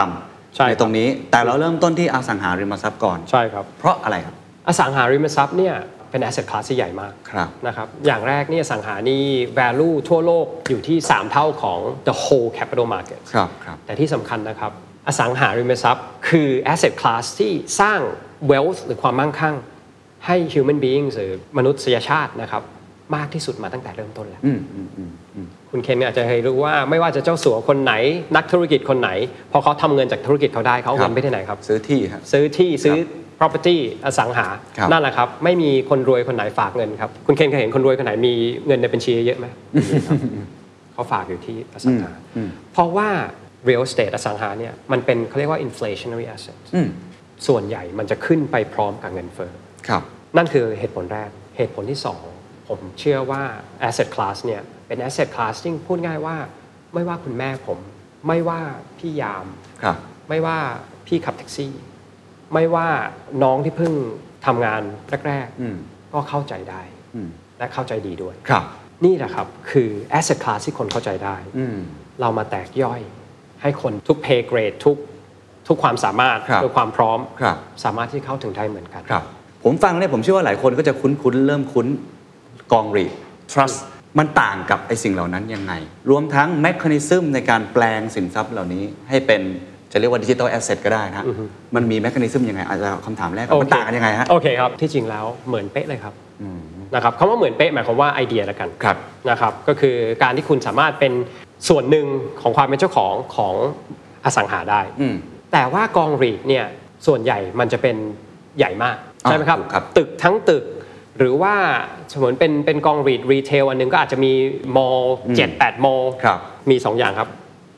[0.56, 4.36] ใช่ำครับตรงนี้แต่เราเริ่มต้นที่อสังหาริมทรัพย์ก่อนใช่ครับเพราะอะไรครับ
[4.68, 5.76] อสังหาริมทรัพย์เนี่ย
[6.14, 9.24] เป็น asset class ที่ใหญ่มากครับนะครับอย่างแรกเนี่ยอสังหานี่
[9.60, 14.72] value ทั่วโลกอยู่ที่ 3 เท่าของ the whole capital market ครับครับแต่ที่สำคัญนะครับ
[15.08, 18.00] อสังหาริมทรัพย์ คือ asset class ที่สร้าง
[18.52, 19.56] wealth หรือความมั่งคั่ง
[20.26, 22.64] ให้ human beings หรือมนุษยชาตินะครับ
[23.16, 27.94] มากที่สุดมาตั้งแต่เริ่มต้นแล้วอืมอืมอืมอืมคุณเคนอาจจะเคยรู้ว่าไม่ว่าจะเจ้าสัวคนไหน
[28.36, 29.10] นักธุรกิจคนไหน
[29.52, 32.98] พอเขาทำเงินจากธุรกิจเขาได้เขาเอาครัเงิบนไปที่ไหนครับ ซื้อที่ฮะซื้อที่ซื้อ
[33.40, 38.34] property อสังหา ครับ นั่นแหละครับ ไม่มีคนรวยคนไหนฝากเงินครับ คุณเคนเคยเห็นคนรวยคนไหนมี
[38.68, 39.46] เงินในบัญชีเยอะไหม
[40.08, 40.20] ครับ
[40.94, 42.12] เขาฝากอยู่ที่อสังหา
[42.74, 43.10] เพราะว่า
[43.68, 46.88] real estate อสังหาเนี่ยมันเป็นเขาเรียกว่า inflationary asset อืม
[47.48, 49.52] ส่วนใหญ่มันจะขึ้นไปพร้อมกับเงินเฟ้อ
[49.88, 50.04] ครับ
[50.38, 52.24] นั่นคือเหตุผลแรก เหตุผลที่สอง
[52.68, 53.44] ผมเชื่อว่า
[53.88, 56.38] asset class เนี่ยเป็น asset class ที่พูดง่ายว่า
[56.94, 57.80] ไม่ว่าคุณแม่ผม
[58.28, 58.62] ไม่ว่า
[59.00, 59.46] พี่ยาม
[59.84, 59.98] ครับ
[60.30, 60.58] ไม่ว่า
[61.08, 61.72] พี่ขับแท็กซี่
[62.54, 62.88] ไม่ว่า
[63.44, 63.94] น้องที่เพิ่ง
[64.46, 64.82] ทำงาน
[65.28, 66.82] แรกอืมๆก็เข้าใจได้
[67.16, 68.64] อืมและเข้าใจดีด้วยครับ
[69.06, 71.78] นี่แหละครับคือ asset class ที่คนเข้าใจได้อืม
[72.22, 73.02] เรามาแตกย่อย
[73.62, 74.98] ให้คนทุก pay grade ทุก
[75.68, 79.24] ทุกความสามารถครับทุกความพร้อมครับสามารถที่เข้าถึงได้เหมือนกันครับ
[79.64, 81.88] ผมฟังเนี่ยผมเชื่อว่าหลายคนก็จะคุ้นๆเริ่มคุ้น
[82.72, 83.12] กองรีด
[83.52, 83.80] trust
[84.20, 85.74] มันต่างกับไอ้สิ่งเหล่านั้นยังไง
[86.10, 89.42] รวมทั้ง mechanism ในการแปลงสินทรัพย์เหล่านี้ให้เป็น
[89.94, 91.26] จะเรียกว่าดิจิ t a ลแอสเซทก็ได้นะฮะ
[91.76, 96.14] มันมี mechanism ยังไงอาจจะคำถามแรกก่อนมันต่างกันยังไงฮะโอเคครับ ที่จริงแล้วเหมือนเป๊ะเลยครับ
[96.96, 98.98] นะครับคำว่าเหมือนเป๊ะหมายความว่าไอเดียละกันครับ
[99.30, 101.14] นะครับก็คือการที่คุณสามารถเป็น
[101.70, 102.06] ส่วนหนึ่ง
[102.42, 103.54] ของความเป็นเจ้าของของ
[104.26, 105.16] อสังหาได้อืม
[105.54, 106.66] แต่ว่ากอง REIT เนี่ย
[107.08, 107.96] ส่วนใหญ่มันจะเป็น
[108.58, 110.64] ใหญ่มากอ่าใช่ไหมครับถูกครับ ตึกทั้งตึก
[111.18, 111.54] หรือว่า
[112.12, 114.32] สมมติเป็นเป็นกอง REIT retail อันหนึ่งก็อาจจะมี
[114.78, 115.00] mall
[115.36, 117.30] เจ็ดแปด mall ครับมี 2 อย่างครับ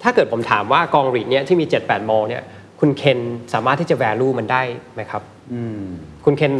[0.05, 2.43] ถ้าเกิดผมถามว่ากอง REIT เนี่ยที่มี 7-8 mall เนี่ย
[2.79, 3.19] คุณเคน
[3.53, 4.61] สามารถที่จะ value มันได้
[4.93, 5.21] ไหมครับ
[6.25, 6.53] คุณเคน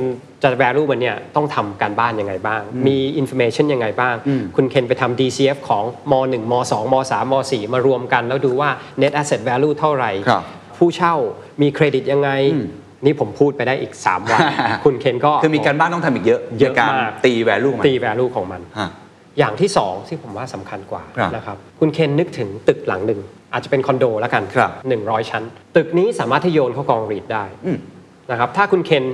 [0.44, 4.16] จะ value มันเนี่ยต้องทำการบ้านยังไงบ้าง มี information ยังไงบ้าง
[4.56, 8.70] คุณเคนไปทำ DCF ของม1ม2ม3ม4มารวมกัน แล้วดูว่า
[9.02, 10.44] net asset value เท่าไหร่ครับ
[10.78, 11.16] ผู้เช่า
[11.62, 12.30] มีเครดิตยังไง
[13.06, 14.42] นี่ผมพูดไปได้อีก 3 วัน
[14.86, 18.90] คุณเคนก็คือมีการบ้านต้องทำอีกเยอะเยอะในการมากตี value มันตี value ของมันฮะ
[19.38, 23.20] อย่างที่สองที่ผมว่าสำคัญกว่าครับนะครับคุณเคนนึกถึงตึกหลังหนึ่ง
[23.54, 24.72] อาจจะเป็นคอนโดแล้วกันครับ
[25.02, 25.44] 100 ชั้น
[25.76, 27.78] ตึกนี้สามารถที่โยนเข้ากองรีดได้อืม
[28.32, 29.06] นะครับถ้าคุณเคน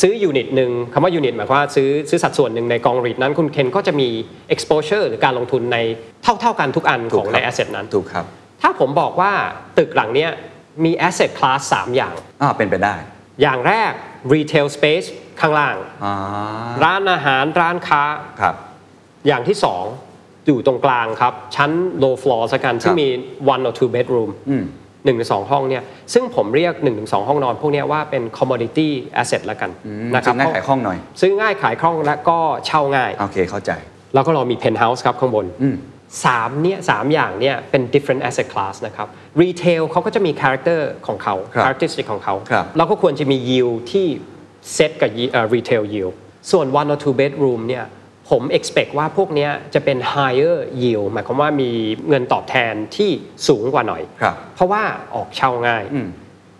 [0.00, 4.08] ซื้อยูนิตหนึ่งคำว่ายูนิตหมายความว่าซื้อซื้อสัดส่วนหนึ่งในกองรีดนั้น คุณเคนก็จะมี
[4.54, 5.78] exposure หรือการลงทุนใน
[6.22, 8.24] เท่าเท่าๆกันทุกอันถูขกองครับใน asset นั้นถูกครับ
[8.62, 9.32] ถ้าผมบอกว่า
[9.78, 10.30] ตึกหลังเนี้ย
[10.84, 12.94] มี asset class 3 อย่างอ่าเป็นไปได้
[13.42, 13.92] อย่างแรก
[14.32, 15.06] retail space
[15.40, 16.14] ข้างล่างอ่า
[16.84, 18.02] ร้านอาหารร้านค้า
[18.40, 18.54] ครับ
[19.26, 19.56] อย่างที่
[20.02, 21.70] 2อยู่ตรงกลางครับ ชั้น
[22.02, 23.08] low floor สักกันซึ่งมี
[23.54, 24.64] one or two bedroom อืม
[25.04, 28.88] หนึ่งหรือสองห้องเนี่ยซึ่งผมเรียก1นถึงสห้องนอน พวกเนี้ยว่าเป็น commodity
[29.20, 33.70] asset ละกันอืมนะครับซื้อง่ายขายคล่องหน่อยซื้อง่ายขายคล่องและก็เช่าง่าย โอเคเข้าใจ
[34.14, 35.76] แล้วก็เรามี penthouse ครับข้างบนอืม
[36.24, 39.08] สามเนี่ยสามอย่างเนี่ยเป็น different asset class นะครับ
[39.42, 44.06] retail เขาก็จะมี character ของเขาครับ characteristic ของเขาครับแล้วก็ควรจะมี yield ที่
[44.76, 46.14] set กับ yi- เอ่อ retail yield
[46.50, 47.84] ส่วน one or two bedroom เนี่ย
[48.30, 51.70] ผม expect ว่าพวกเนี้ยจะเป็น higher yield หมายความว่ามี
[52.08, 53.10] เงินตอบแทนที่
[53.48, 54.82] สูงกว่าหน่อยครับเพราะว่า
[55.14, 56.08] ออกเช่าง่ายอืม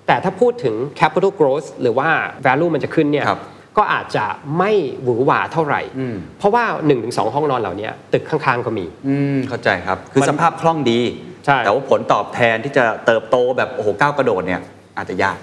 [0.06, 2.08] แต่ถ้าพูดถึง capital growth หรือว่า
[2.46, 3.40] value มันจะขึ้นเนี่ยครับ
[3.76, 4.24] ก็อาจจะ
[4.58, 6.64] ไม่หวือหวาเท่าไหร่อืมเพราะว่า
[6.98, 11.00] 1-2 ห้องนอนเหล่านี้ตึกข้างๆก็มีอืมเข้าใจครับ คือมันสภาพคล่องดี
[11.44, 14.60] ใช่แต่ว่าผลตอบแทนที่จะเติบโตแบบโอ้โหก้าวกระโดดเนี่ย
[14.96, 15.38] อาจจะยาก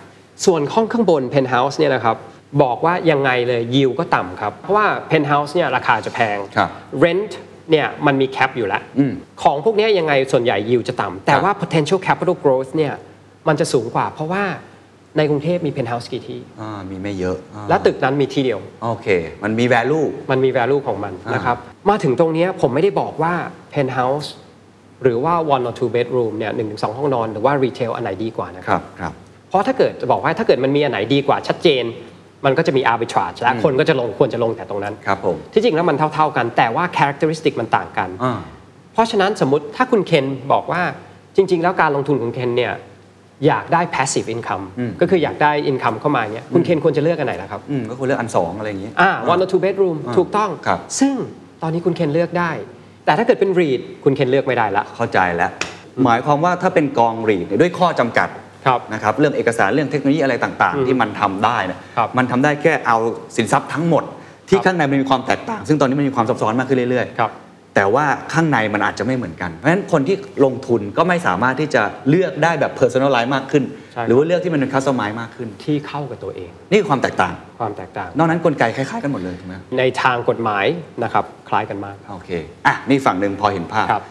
[0.45, 2.15] ส่วนห้องข้างบน penthouse เนี่ยนะครับ
[2.61, 6.69] บอกว่ายังไงเลย yield ก็ต่ำครับ เพราะว่า penthouse เนี่ยราคาจะแพงครับ
[7.03, 7.31] rent
[7.71, 12.93] เนี่ยมันมี cap อยู่แล้วอืมของพวกเนี้ยยังไงส่วนใหญ่ yield จะต่ำแต่ครับว่า potential capital growth เนี่ย
[13.47, 14.43] มันจะสูงกว่า เพราะว่า
[15.17, 19.07] ในกรุงเทพมี penthouse กี่ที่อ่ามีไม่เยอะอ่าและตึกนั้นมีที่เดียว โอเค
[19.43, 21.57] มันมี value มันมี value ของมันอ่านนะครับ
[21.89, 23.33] มาถึงตรงเนี้ยผมไม่ได้บอกว่า
[23.73, 24.27] penthouse
[25.03, 29.13] หรือว่า one or two bedroom เนี่ยหนึ่งถึงสองห้องนอน หรือว่า retail อันไหนดีกว่านะคครับรับครับ
[29.49, 31.83] เพราะถ้าเกิดจะบอกว่าถ้าเกิดมันมีอันไหนดีกว่าชัดเจน
[32.45, 38.39] มันก็จะมี arbitrage และคนก็จะลงควรจะลงแต่ตรงนั้น ครับผม ที่จริงแล้วมันเท่า ๆกัน แต่ว่า characteristic มันต่างกัน อ่า
[38.93, 40.81] เพราะฉะนั้นสมมติถ้าคุณเคนบอกว่า
[41.35, 42.73] จริง ๆ แล้วการลงทุนของเคนเนี่ย
[43.47, 51.13] อยากได้ passive income อืมก็คืออยากได้ income เข้ามาเนี่ยคุณเคนควรจะเลือกอันไหนล่ะครับ อืมก็ควรเลือกอันสองอะไรอย่างนี้ อ่า one or two bedroom อ่าถูกต้อง ครับ ซึ่ง
[51.61, 52.51] ตอนนี้คุณเคนเลือกได้
[53.05, 55.51] แต่ถ้าเกิดเป็น REIT คุณเคนเลือกไม่ได้ละ เข้าใจแล้ว
[56.05, 58.44] หมายความว่าถ้าเป็นกองรีดเนี่ยด้วยข้อจำกัดครับ
[58.93, 62.97] นะครับเรื่องเอกสารเรื่องเทคโนโลยีอะไรต่างอืมๆที่มันทำได้เนี่ยครับมันทำได้แค่เอา
[63.37, 64.03] สินทรัพย์ทั้งหมด
[64.49, 67.31] ที่ครับข้างในมันมีความแตกต่าง ซึ่งตอนนี้มันมีความซับซ้อนมากขึ้นเรื่อยๆครับ
[67.75, 80.65] แต่ว่าข้างในมันอาจจะไม่เหมือนกัน เพราะฉะนั้นคนที่ลงทุนก็ไม่สามารถที่จะเลือกได้แบบ personalize มากขึ้นใช่หรือว่าเลือกที่มันเป็น customize มากขึ้นที่เข้ากับตัวเอง นี่คือความแตกต่างความแตกต่าง นอกนั้นกลไกคล้ายๆกันหมดเลยถูกไหมในทางกฎหมาย
[81.03, 82.29] นะครับคล้ายกันมากโอเค
[82.67, 84.03] อะนี่ฝั่งหนึ่งพอเห็นภาพครับ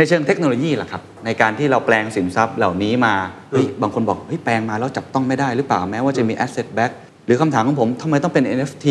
[0.00, 3.14] ในเชิงเทคโนโลยีล่ะครับ ในการที่เราแปลงสินทรัพย์เหล่านี้มา
[3.50, 6.92] เฮ้ยบางคนบอกเฮ้ยแปลงมาแล้วจับต้องไม่ได้หรือเปล่าแม้ว่าจะมี asset back
[7.26, 8.86] หรือคำถามของผมทำไมต้องเป็น NFT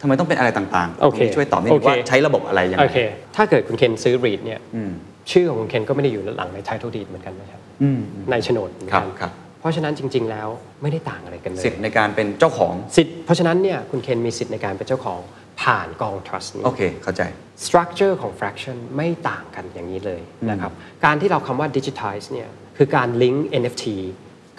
[0.00, 2.98] ทำไมต้องเป็นอะไรต่างๆโอเคตรงนี้ช่วยตอบนิดนึโองเคว่าใช้ระบบอะไรยังไงโอเค
[3.36, 4.90] ถ้าเกิดคุณเคนซื้อ REIT เนี่ยอืม
[5.30, 10.48] ชื่อของคุณเคนก็ไม่ได้อยู่หลังใน title deed เหมือนกันนะครับอืมในโฉนดเหมือนครักับนครับเพราะฉะนั้นจริง ๆ แล้ว
[10.82, 15.20] ไม่ได้ต่างอะไรกันเลยสิทธิ์ในการเป็นเจ้าของสิทธิ์เพราะฉะนั้นเนี่ยคุณเคนมีสิทธิ์ในการเป็นเจ้าของ
[15.60, 17.22] ผ่านกอง trust นี้ โอเค เข้าใจ
[17.64, 20.72] structure ของ fraction ไม่ต่างกันอย่างนี้เลยนะครับ
[21.04, 23.84] การที่เราคำว่า digitize เนี่ยคือการ link NFT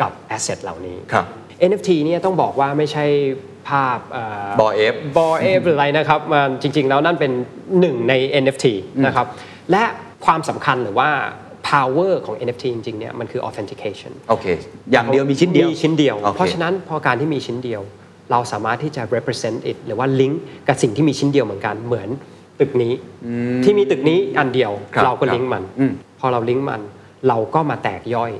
[0.01, 1.25] กับ asset เหล่านี้ ครับ
[1.69, 3.05] NFT เนี่ยต้องบอกว่าไม่ใช่
[3.67, 7.31] ภาพเบอเอฟบอเอฟหรืออะไรนะครับมันจริง ๆ แล้วนั่นเป็น
[7.79, 8.65] หนึ่งใน NFT
[9.05, 9.27] นะครับ
[9.71, 9.83] และ
[10.25, 11.09] ความสำคัญหรือว่า
[11.69, 14.45] power ของ NFT จริงๆเนี่ยมันคือ authentication โอเค
[14.91, 17.81] อย่างเดียวมีชิ้นเดียว มีชิ้นเดียว โอเค เพราะฉะนั้นพอการที่มีชิ้นเดียว
[18.31, 20.35] เราสามารถที่จะ represent it หรือว่า link
[20.67, 22.09] กับสิ่งที่มีชิ้นเดียวเหมือนกันเหมือน
[22.59, 22.93] ตึกนี้
[23.63, 26.81] ที่มีตึกนี้อันเดียวครับเราก็ครับลิงก์มันอืมพอเราลิงก์มัน
[27.27, 28.31] เราก็มาแตกย่อย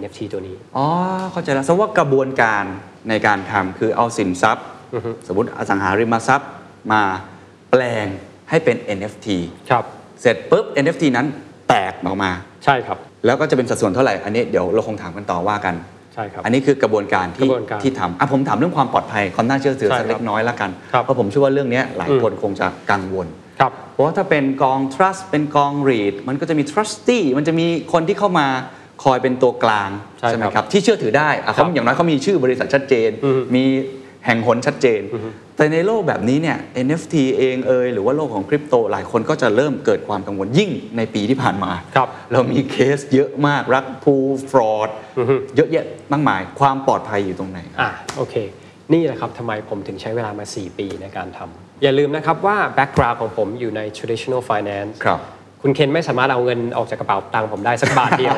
[0.00, 0.86] NFT ตัวนี้ อ๋อ
[1.32, 2.64] เข้าใจแล้วแสดงว่ากระบวนการ
[3.08, 6.50] ในการทำคือเอาสินทรัพย์อือฮึสมมติอสังหาริมทรัพย์
[6.92, 7.02] มา
[7.70, 8.06] แปลง
[8.50, 9.28] ให้เป็น NFT
[9.70, 9.84] ครับ
[10.20, 11.26] เสร็จปุ๊บ NFT นั้น
[11.68, 12.30] แตกออกมา
[12.64, 15.74] ใช่ครับ แล้วก็จะเป็นสัดส่วนเท่าไหร่ อันนี้เดี๋ยวเราคงถามกันต่อว่ากัน
[16.14, 23.26] ใช่ครับอันนี้คือกระบวนการที่กระบวนการที่ทำอะผมถามเรื่องความปลอดภัยความน่าเชื่อถือใช่สักเล็ครักบน้อยละกัน ครับเพราะผมเชื่อว่าเรื่องเนี้ยหลายอืม คนคงจะกังวล
[23.60, 28.46] ครับ เพราะว่าถ้าเป็นกอง trust เป็นกอง read มันก็จะมี trustee มันจะมีคนที่เข้ามา
[29.04, 33.64] คอยเป็นตัวกลางใช่ไหมครับครับ ที่เชื่อถือได้อะเขาครับอย่างน้อยเขามีชื่อบริษัทชัดเจน อือฮึมี
[34.26, 35.02] แห่งหนชัดเจน
[35.56, 44.14] แต่ในโลกแบบนี้เนี่ย NFT เองเอยหรือว่าโลกของคริปโตหลายคนก็จะเริ่มเกิดความกังวลยิ่งในปีที่ผ่านมาครับเรามีเคสเยอะมากรักพู
[44.50, 48.34] ฟรอดอือฮึเยอะแยะมากมายความปลอดภัยอยู่ตรงไหนอะโอเค
[48.92, 55.20] นี่แหละครับทำไมผมถึงใช้เวลามา 4 ปีในการทำอย่าลืมนะครับว่า background ของผมอยู่ใน traditional finance ครับ
[55.62, 58.36] คุณเคนไม่สามารถเอาเงินออกจากกระเป๋าตังค์ผมได้สักบาทเดียว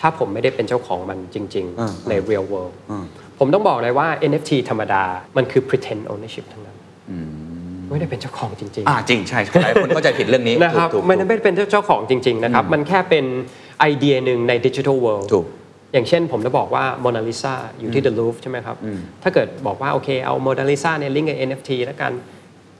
[0.00, 3.04] ถ้าผมไม่ได้เป็นเจ้าของมันจริงอ่าๆใน real world อ่า
[3.38, 5.04] ผมต้องบอกเลยว่า NFT ธรรมดา
[5.36, 6.76] มันคือ pretend ownership ทั้งนั้น
[7.90, 13.24] ไม่ได้เป็นเจ้าของจริงๆอ่าจริงใช่หลายคนเข้าใจผิดเรื่องนี้นะครับถูกถูกมันไม่ได้เป็นเจ้าของจริง ๆ นะครับ มันแค่เป็น
[13.80, 15.46] ไอเดียหนึ่งในดิจิทัลเวิลด์ถูก
[15.92, 18.76] อย่างเช่นผมจะบอกว่าโมนาลิซาอยู่ที่เดอะลูฟใช่ไหมครับ
[19.22, 22.12] ถ้าเกิดบอกว่าโอเคเอาโมนาลิซาเนี่ยลิงก์กับ NFT แล้วกัน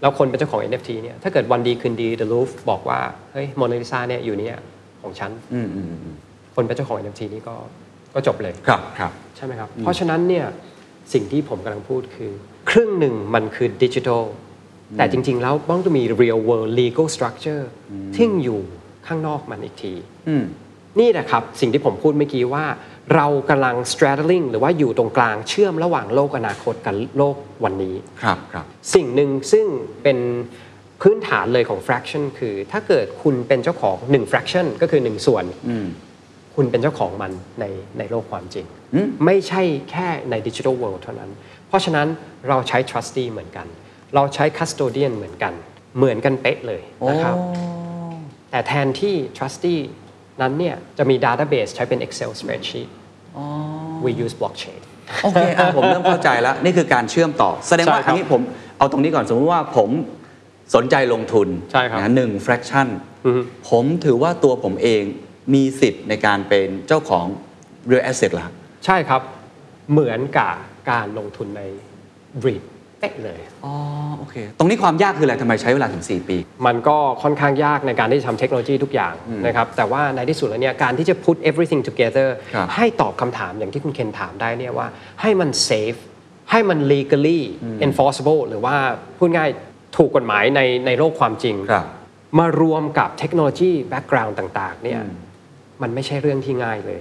[0.02, 3.00] แล้วคนเป็นเจ้าของ NFT เนี่ยถ้าเกิดวันดีคืนดีเดอะลูฟบอกว่า
[3.32, 4.56] เฮ้ยโมนาลิซาเนี่ยอยู่เนี่ย
[5.02, 6.16] ของฉันอืมอืมอืม
[6.54, 7.54] คนเป็นเจ้าของ NFT นี่ก็
[8.14, 10.46] ก็จบเลยครับครับใช่ไหมครับ เพราะฉะนั้นเนี่ย
[11.12, 12.32] สิ่งที่ผมกำลังพูดคือ
[12.70, 14.22] ครึ่งหนึ่งมันคือดิจิทัล
[14.98, 17.64] แต่จริง ๆ แล้วต้องจะมี real world legal structure
[18.14, 18.60] ที่อยู่
[19.06, 19.92] ข้างนอกมันอีกที
[20.28, 20.44] อืม
[21.00, 22.64] นี่แหละครับ สิ่งที่ผมพูดเมื่อกี้ว่า
[23.14, 29.66] เรากำลัง straddling หรือว่าอยู่ตรงกลางเชื่อมระหว่างโลกอนาคตกับโลกวันนี้ ครับครับ สิ่งหนึ่งซึ่ง
[30.02, 30.18] เป็น
[31.02, 35.86] พื้นฐานเลยของ fraction คือ ถ้าเกิดคุณเป็นเจ้าของ 1 fraction ก็คือ 1 ส่วนอืม
[36.56, 37.64] คุณเป็นเจ้าของมันใน
[37.98, 38.66] ในโลกความจริง
[39.26, 41.30] ไม่ใช่แค่ในดิจิทัลเวิลด์เท่านั้น
[41.68, 42.08] เพราะฉะนั้น
[42.48, 43.66] เราใช้ trustee เหมือนกัน
[44.14, 45.54] เราใช้ custodian เหมือนกัน
[45.96, 47.36] เหมือนกันเป๊ะเลยนะครับ
[48.50, 49.80] แต่แทนที่ trustee
[50.40, 52.88] นั้นเนี่ยจะมี database ใช้เป็น Excel spreadsheet
[54.04, 54.80] we use blockchain
[55.22, 58.40] โอเคอะผมเริ่มเข้าใจแล้ว นี่คือการเชื่อมต่อ แสดงว่าใช่ครับอันนี้ผม
[58.78, 59.90] เอาตรงนี้ก่อนสมมติว่าผม
[60.74, 62.86] สนใจลงทุนใช่ครับนะหนึ่ง fraction
[63.26, 63.40] อือฮึ
[63.70, 65.02] ผมถือว่าตัวผมเอง
[65.54, 67.26] มีสิทธิ์ในการเป็นเจ้าของ
[67.90, 68.46] real asset ละ
[68.86, 69.22] ใช่ครับ
[69.90, 70.54] เหมือนกับ
[70.90, 71.62] การลงทุนใน
[72.46, 73.74] REIT เป๊ะเลย อ๋อ
[74.18, 76.36] โอเค ตรงนี้ความยากคืออะไรทำไมใช้เวลาถึง 4 ปี
[76.66, 79.14] มันก็ค่อนข้างยากในการที่จะทำเทคโนโลยีทุกอย่าง
[79.46, 84.86] นะครับแต่ว่าในที่สุดแล้วเนี่ยการที่จะ put everything together ครับให้ตอบคำถามอย่างที่คุณเคนถามได้เนี่ยว่า
[85.20, 85.98] ให้มัน safe
[86.50, 87.40] ให้มัน legally
[87.86, 88.76] enforceable หรือว่า
[89.18, 89.50] พูดง่าย
[89.96, 91.86] ถูกกฎหมายในในโลกความจริง ครับ
[92.38, 95.00] มารวมกับเทคโนโลยี background ต่างๆเนี่ย
[95.82, 97.00] มันไม่ใช่เรื่องที่ง่ายเลย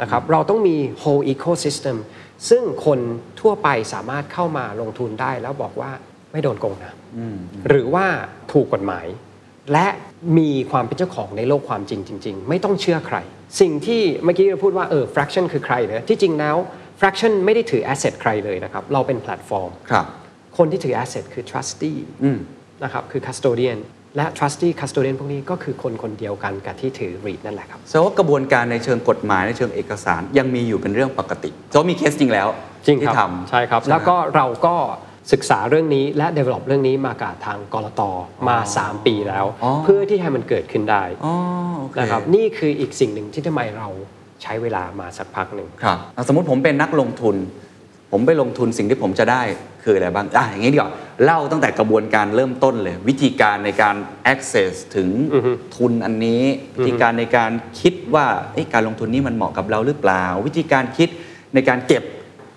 [0.00, 1.96] นะครับ เราต้องมี whole ecosystem
[2.50, 2.98] ซึ่งคน
[3.40, 5.90] ทั่วไปสามารถเข้ามาลงทุนได้แล้วบอกว่า
[6.32, 6.94] ไม่โดนโกงนะ
[7.68, 8.06] หรือว่า
[8.52, 9.06] ถูกกฎหมาย
[9.72, 9.86] และ
[10.38, 13.18] มีความเป็นเจ้าของในโลกความจริงจริง ๆ ไม่ต้องเชื่อใคร
[13.60, 16.56] สิ่งที่เมื่อกี้เราพูดว่าเออ fraction คือใครเนี่ยที่จริงแล้ว
[17.00, 20.06] fraction ไม่ได้ถือ asset ใครเลยนะครับเราเป็นแพลตฟอร์มครับ
[20.58, 21.98] คนที่ถือ asset คือ trustee
[22.84, 23.78] นะครับคือ custodian
[24.16, 32.48] และ trustee custodian พวกนี้ก็คือคนคนเดียวกันกับที่ถือ REIT นั่นแหละครับแสดงว่ากระบวนการในเชิงกฎหมายในเชิงเอกสารยังมีอยู่เป็นเรื่องปกติเพราะมีเคสจริงแล้ว
[32.86, 34.74] จริงคที่รับทำใช่ครับไหมแล้วก็เราก็
[35.32, 38.02] ศึกษาเรื่องนี้และ develop เรื่องนี้มากับทางกรต
[38.48, 41.34] มา 3 ปีแล้วอ๋อเพื่อที่ให้มันเกิดขึ้นได้อ๋อ
[41.78, 43.88] โอเคนะครับนี่คืออีกสิ่งหนึ่งที่ทำไมเรา
[44.42, 47.36] ใช้เวลามาสักพักหนึ่งครับอะสมมติผมเป็นนักลงทุน
[48.12, 49.42] ผมไปลงทุนสิ่งที่ผมจะได้
[49.84, 50.92] คืออะไรบ้างอะอย่างนี้ดีกว่า
[51.24, 53.96] เล่าตั้งแต่กระบวนการเริ่มต้นเลย วิธีการในการ
[54.32, 55.08] access ถึง
[55.76, 56.42] ทุนอันนี้
[56.76, 61.08] วิธีการในการคิดว่าเอ๊ะการลงทุนนี้มันเหมาะกับเราหรือเปล่า วิธีการคิด
[61.54, 62.02] ในการเก็บ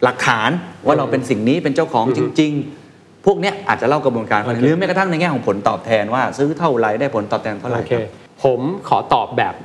[0.04, 0.50] หลักฐาน
[0.86, 2.52] ว่าเราเป็นสิ่งนี้เป็นเจ้าของจริง
[2.90, 7.94] ๆ พวกเนี้ยอาจจะเล่ากระบวนการหรือแม้กระทั่งในแง่ของผลตอบแทนว่า ซื้อเท่าไหรได้ผลตอบแทนเท่าไหร่โอเค
[8.44, 9.56] ผมขอตอบแบบ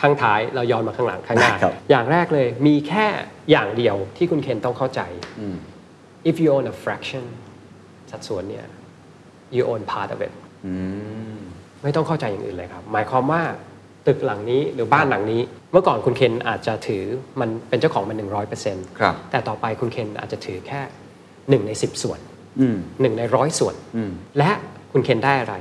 [0.00, 3.06] ข้างท้ายเราย้อนมาข้างหลังข้างหน้าได้ครับอย่างแรกเลยมีแค่
[3.50, 5.00] อย่างเดียวที่คุณเคนต้องเข้าใจ
[6.28, 7.24] if you own a fraction
[8.10, 8.66] สัดส่วนเนี่ย
[9.56, 10.32] you own part of it
[11.82, 13.42] ไม่ต้องเข้าใจอย่างอื่นเลยครับ หมายความว่า
[14.06, 17.04] ตึกหลังนี้หรือบ้านหลังนี้ เมื่อก่อนคุณเคนอาจจะถือ
[17.40, 18.16] มันเป็นเจ้าของมัน
[18.58, 20.80] 100%ครับแต่ต่อไปคุณเคนอาจจะถือแค่
[21.50, 22.20] หนึ่งใน10ส่วน
[22.60, 24.50] อืมหนึ่งในร้อยส่วนอืมและ
[24.92, 25.54] คุณเคนได้อะไร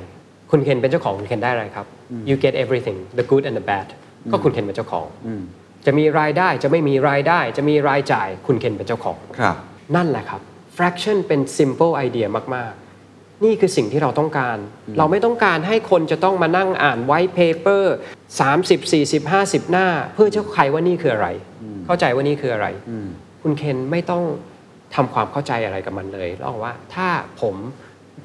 [0.51, 1.87] คุณเคนเป็นเจ้าของคุณเคนได้อะไรครับ
[2.29, 3.87] you get everything the good and the bad
[4.31, 5.07] ก็คุณเคนเป็นเจ้าของ
[5.85, 9.55] จะมีรายได้จะไม่มีรายได้ จะมีรายจ่าย คุณเคนเป็นเจ้าของครับ
[9.95, 10.41] นั่นแหละครับ
[10.79, 14.57] fraction เป็น simple idea มาก ๆ นี่คือสิ่งที่เราต้องการ
[14.97, 17.83] เราไม่ต้องการให้คนจะต้องมานั่งอ่าน white paper
[18.39, 21.27] 30 40 50 หน้า เพื่อจะใครว่านี่คืออะไร
[21.85, 22.67] เข้าใจว่านี่คืออะไร
[23.41, 24.23] คุณเคนไม่ต้อง
[24.95, 27.07] ทำความเข้าใจอะไรกับมันเลยแล้วบอกว่าถ้า
[27.41, 27.55] ผม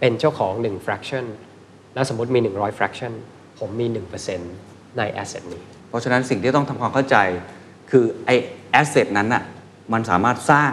[0.01, 1.25] เป็นเจ้าของ 1 fraction
[1.95, 3.13] แล้วสมมติมี 100 fraction
[3.59, 3.87] ผมมี
[4.41, 7.17] 1%ใน asset นี้ เพราะฉะนั้นสิ่งที่ต้องทำความเข้าใจ
[7.91, 8.35] คือไอ้
[8.71, 9.45] แอสเซทนั้นน่ะ
[9.93, 10.73] มันสามารถสร้าง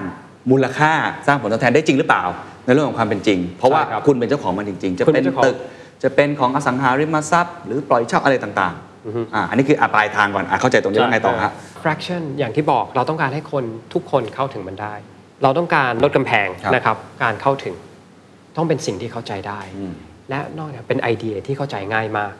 [0.52, 0.92] มูลค่า
[1.28, 2.24] สร้างผลตอบแทนได้จริงหรือเปล่า
[2.66, 5.56] ในเรื่องของความเป็นจริง เพราะว่าใช่ครับคุณเป็นเจ้าของมันจริง ๆ จะคุณเป็เป็นนเจ้าของตึก
[6.04, 11.52] จะเป็นของอสังหาริมทรัพย์ หรือปล่อยเช่าอะไรต่างๆอ่าอันนี้คืออะปลายทางก่อนอะเข้าใจตรงนี้ว่าไงต่อฮะ
[11.84, 14.94] fraction อย่างที่บอกเราต้องการให้คนทุกคนเข้าถึงมันได้
[15.44, 17.76] เราต้องการลดกำแพงครับ นะครับ การเข้าถึง
[18.58, 19.62] ต้องเป็นสิ่งที่เข้าใจได้
[20.30, 22.34] และนอกจากเป็นไอเดียที่เข้าใจง่ายมาก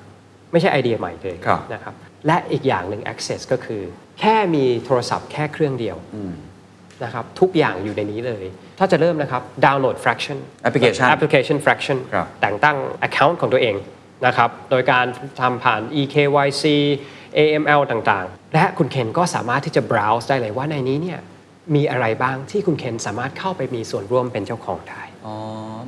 [0.52, 1.94] ไม่ใช่ไอเดียใหม่เลยครับ นะครับ
[2.28, 3.82] และอีกอย่างหนึ่ง access ก็คือ
[4.20, 5.98] แค่มีโทรศัพท์แค่เครื่องเดียว
[7.04, 8.44] นะครับทุกอย่างอยู่ในนี้เลย
[8.80, 10.38] ถ้าจะเริ่มนะครับ download fraction
[10.68, 13.76] Application application fraction ครับ แต่งตั้ง account ของตัวเอง
[14.26, 15.06] นะครับโดยการ
[15.42, 16.64] ทำผ่าน eKYC
[17.38, 21.20] AML ต่างๆ และคุณเคนก็สามารถที่จะ browse ได้เลยว่าในนี้เนี่ย
[21.76, 25.36] มีอะไรบ้างที่คุณเคนสามารถเข้าไปมีส่วนร่วมเป็นเจ้าของได้ อ๋อ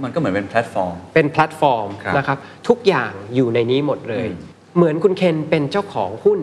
[0.04, 4.34] มันก็เหมือนเป็นแพลตฟอร์ม เป็นแพลตฟอร์มครับนะครับทุกอย่างอยู่ในนี้หมดเลย อืม
[4.78, 6.40] เหมือนคุณเคนเป็นเจ้าของหุ้น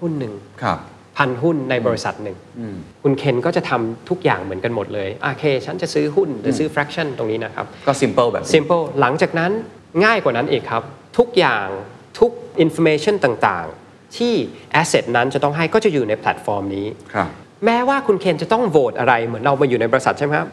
[0.00, 0.78] หุ้นหนึ่ง ครับ
[1.20, 9.50] พันหุ้นในบริษัทหนึ่งอืมคุณเคนก็จะทำทุกอย่างเหมือนกันหมดเลยโอเค ฉันจะซื้อหุ้นหรือซื้อ fraction ตรงนี้นะครับ ก็ simple แบบนี้ simple หลังจากนั้น
[10.04, 10.82] ง่ายกว่านั้นอีกครับ
[11.18, 11.66] ทุกอย่าง
[12.18, 12.30] ทุก
[12.64, 14.34] information ต่างๆ ที่
[14.80, 17.28] asset นั้นจะต้องให้ก็จะอยู่ในแพลตฟอร์มนี้ครับ
[17.66, 20.48] แม้ว่าคุณเคนจะต้องโหวตอะไรเหมือนเรามาอยู่ในบริษัทใช่ไหมครับ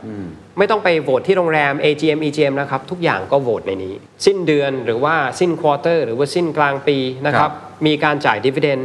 [0.58, 3.94] ไม่ต้องไปโหวตที่โรงแรม AGM EGM นะครับ ทุกอย่างก็โหวตในนี้
[4.26, 7.52] สิ้นเดือนหรือว่าสิ้น quarter หรือว่าสิ้นกลางปีนะครับ
[7.86, 8.80] มีการจ่าย dividend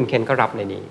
[0.00, 0.82] คุณเคนก็รับในนี้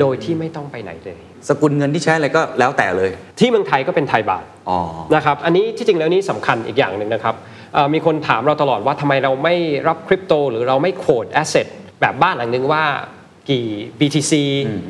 [0.00, 4.78] โดยที่ไม่ต้องไปไหนเลย สกุลเงินที่ใช้อะไรก็แล้วแต่เลย ที่เมืองไทยก็เป็นไทยบาทอ๋อ
[5.14, 7.34] นะครับอันนี้ที่จริงแล้วนี่สำคัญอีกอย่างหนึ่งนะครับ
[7.74, 9.54] เอ่อมีคนถามเราตลอดว่าทำไมเราไม่
[9.88, 11.66] รับคริปโต หรือเราไม่ quote asset
[12.00, 12.84] แบบบ้านหลังนึงว่า
[13.50, 13.66] กี่
[13.98, 14.32] BTC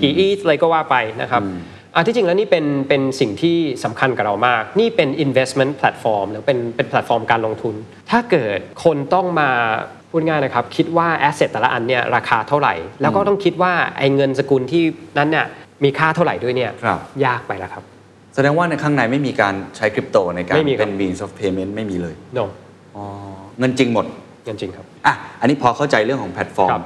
[0.03, 1.43] กี่ ETH อะไรก็ว่าไปนะครับ
[1.95, 7.75] อะที่จริงแล้วนี่เป็นเป็นสิ่งที่สำคัญกับเรามาก นี่เป็น investment platform หรือเป็นเป็นแพลตฟอร์มการลงทุน
[8.11, 9.51] ถ้าเกิดคนต้องมา
[10.17, 14.83] พูดง่ายนะครับคิดว่า asset แต่ละอันเนี่ยราคาเท่าไหร่ แล้วก็ต้องคิดว่าไอ้เงินสกุลที่
[15.19, 15.47] นั้นเนี่ย
[15.85, 17.83] มีค่าเท่าไหร่ด้วยเนี่ยครับ ยากไปแล้วครับ
[18.35, 22.45] แสดงว่าในข้างในไม่มีการใช้คริปโตในการไม่มีครับ เป็น means of payment ไม่มีเลย no
[22.97, 23.05] อ๋อ
[23.59, 24.07] เงินจริงหมด
[24.45, 26.85] เงินจริงครับ อะ อันนี้พอเข้าใจเรื่องของแพลตฟอร์มครับ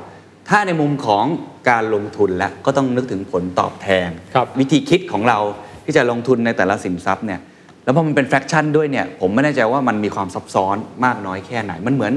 [0.49, 1.25] ถ้าในมุมของ
[1.71, 5.39] การลงทุนแล้วก็ต้องนึกถึงผลตอบแทน ครับ วิธีคิดของเรา
[5.85, 7.41] ที่จะลงทุนในแต่ละสินทรัพย์เนี่ย
[7.85, 12.15] แล้วพอมันเป็น fraction ด้วยเนี่ย ผมไม่แน่ใจว่ามันมีความซับซ้อนมากน้อยแค่ไหน มันเหมือน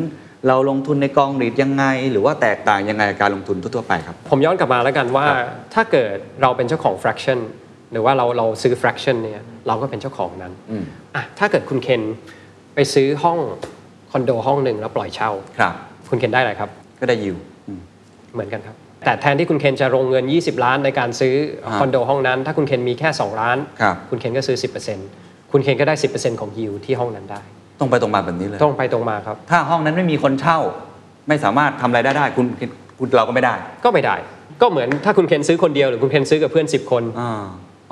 [0.47, 7.39] เราลงทุนในกอง REIT ยังไง หรือว่าแตกต่างยังไงกับการลงทุนทั่วๆไปครับ ผมย้อนกลับมาแล้วกันว่าครับถ้าเกิดเราเป็นเจ้าของ fraction
[7.91, 10.83] หรือว่าเราเราซื้อ fraction เนี่ยเราก็เป็นเจ้าของนั้นอืม
[11.15, 12.01] อะถ้าเกิดคุณเคน
[12.75, 13.39] ไปซื้อห้อง
[14.11, 15.73] คอนโดห้องหนึ่งแล้วปล่อยเช่าครับ
[16.09, 17.35] คุณเคนได้อะไรครับ ก็ได้ยิว
[18.33, 18.75] เหมือนกันครับ
[19.05, 21.33] แต่แทนที่คุณเคนจะลงเงิน 20 ล้านในการซื้อ
[21.79, 24.57] คอนโดห้องนั้น ถ้าคุณเคนมีแค่ 2 ล้านครับคุณเคนก็ซื้อ
[25.03, 27.41] 10%คุณเคนก็ได้ 10%ของยิวที่ห้องนั้นได้
[27.81, 30.59] ตรงไปตรงมาแบบนี้เลยตรงไปตรงมาครับ ถ้าห้องนั้นไม่มีคนเช่า
[31.27, 32.45] ไม่สามารถทำอะไรายได้ได้คุณ
[32.99, 34.15] คุณเราก็ไม่ได้ก็ไม่ได้
[34.61, 37.43] ก็เหมือนถ้าคุณเคนซื้อคนเดียวหรือคุณเคนซื้อกับเพื่อน 10 คน อ่า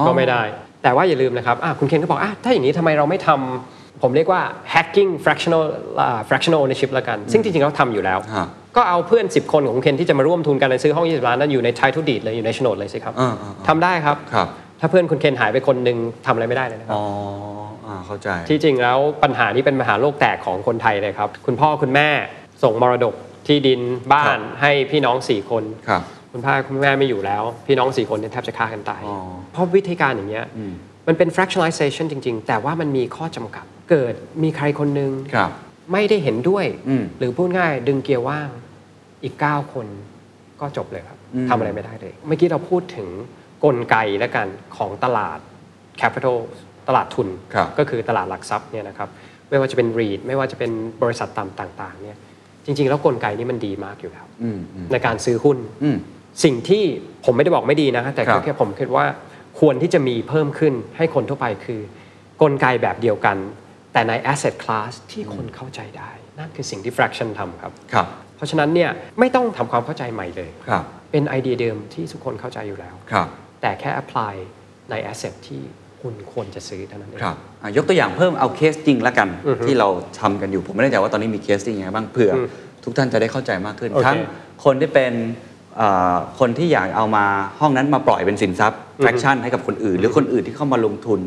[0.07, 0.41] ก็ไม่ได้
[0.83, 4.41] แต่ว่าอย่าลืมนะครับอะคุณเคนก็บอกอะถ้าอย่างนี้ทำไมเราไม่ทำผมเรียกว่า
[4.73, 5.63] hacking fractional
[5.99, 8.47] อ่า fractional ownership ละกัน ซึ่งจริงๆเราทำอยู่แล้ว ฮะ
[8.77, 14.47] ก็เอาเพื่อน 10 คนของคุณเคนที่จะมาร่วมทุนกันในซื้อห้อง 20 ล้านนั้นอยู่ใน title deed เลยอยู่ในโฉนดเลยสิครับอ่าอ่าอ่าทำได้ครับ ครับ
[14.79, 17.03] ถ้าเพื่อนคุณเคนหายไปคนหนึ่งทำอะไรไม่ได้เลยนะครับ อ๋อ
[17.89, 22.09] อ่าเข้าใจ ที่จริงแล้วปัญหานี้เป็นมหาโลกแตกของคนไทยเลยครับ คุณพ่อคุณแม่
[22.63, 23.13] ส่งมรดก
[23.47, 23.79] ที่ดิน
[24.11, 29.17] บ้าครันบให้พี่น้อง4คน ครับ คุณพ่อคุณแม่ไม่อยู่แล้ว พี่น้อง4คนเนี่ยแทบจะฆ่ากันตาย อ๋อ
[29.51, 30.73] เพราะวิธีการอย่างเงี้ยอืม
[31.07, 35.51] มันเป็น fractionalization จริง ๆ แต่ว่ามันมีข้อจำกัด เกิดมีใครคนหนึ่งครับ
[35.93, 38.49] ไม่ได้เห็นด้วย อืม หรือพูดง่ายดึงเกียร์ว่าง
[39.23, 39.87] อีก 9 คน
[40.61, 43.07] ก็จบเลยครับอืม ทำอะไรไม่ได้เลย เมื่อกี้เราพูดถึง
[43.65, 44.47] กลไกและกัน
[44.77, 45.39] ของตลาด
[46.01, 46.37] capital
[46.89, 49.09] ตลาดทุนครับก็คือตลาดหลักทรัพย์เนี่ยนะครับ
[49.49, 50.71] ไม่ว่าจะเป็น REIT ไม่ว่าจะเป็น
[51.01, 52.17] บริษัทต่างๆเนี่ย
[52.65, 55.97] จริง ๆ แล้วกลไกนี้มันดีมากอยู่แล้วอืมอืมในการซื้อหุ้นอืม
[56.43, 56.83] สิ่งที่
[57.25, 59.05] ผมไม่ได้บอกไม่ดีนะแต่ครับแค่ผมคิดว่า
[59.59, 61.81] ควรที่จะมีเพิ่มขึ้นให้คนทั่วไปคือ
[62.41, 63.37] กลไกแบบเดียวกัน
[63.93, 73.27] แต่ใน asset class ที่คนเข้าใจได้ นั่นคือสิ่งที่ fraction ทำครับครับ เพราะฉะนั้นเนี่ยไม่ต้องทำความเข้าใจใหม่เลยครับเป็นไอเดียเดิมที่ทุกคนเข้าใจอยู่แล้วครับ
[73.61, 74.33] แต่แค่ apply
[74.89, 75.61] ใน asset ที่
[76.01, 79.87] คุณควรจะซื้อเท่านั้นเองครับับอะยกตัวอย่างเพิ่มเอาเคสจริงแล้วกันอือฮึที่เรา
[80.19, 82.47] ทำกันอยู่ผมไม่แน่ใจว่าตอนนี้มีเคสจริงยังไงบ้างเผื่ออม
[82.83, 84.17] ทุกท่านจะได้เข้าใจมากขึ้นโอเคทั้ง
[84.65, 85.48] คนที่เป็นเอ่อ
[86.39, 87.25] คนที่อยากเอามา
[87.59, 91.21] ห้องนั้นมาปล่อยเป็นสินทรัพย์อือฮึแฟกชั่นให้กับคนอื่น หรือคนอื่นที่เข้ามาลงทุน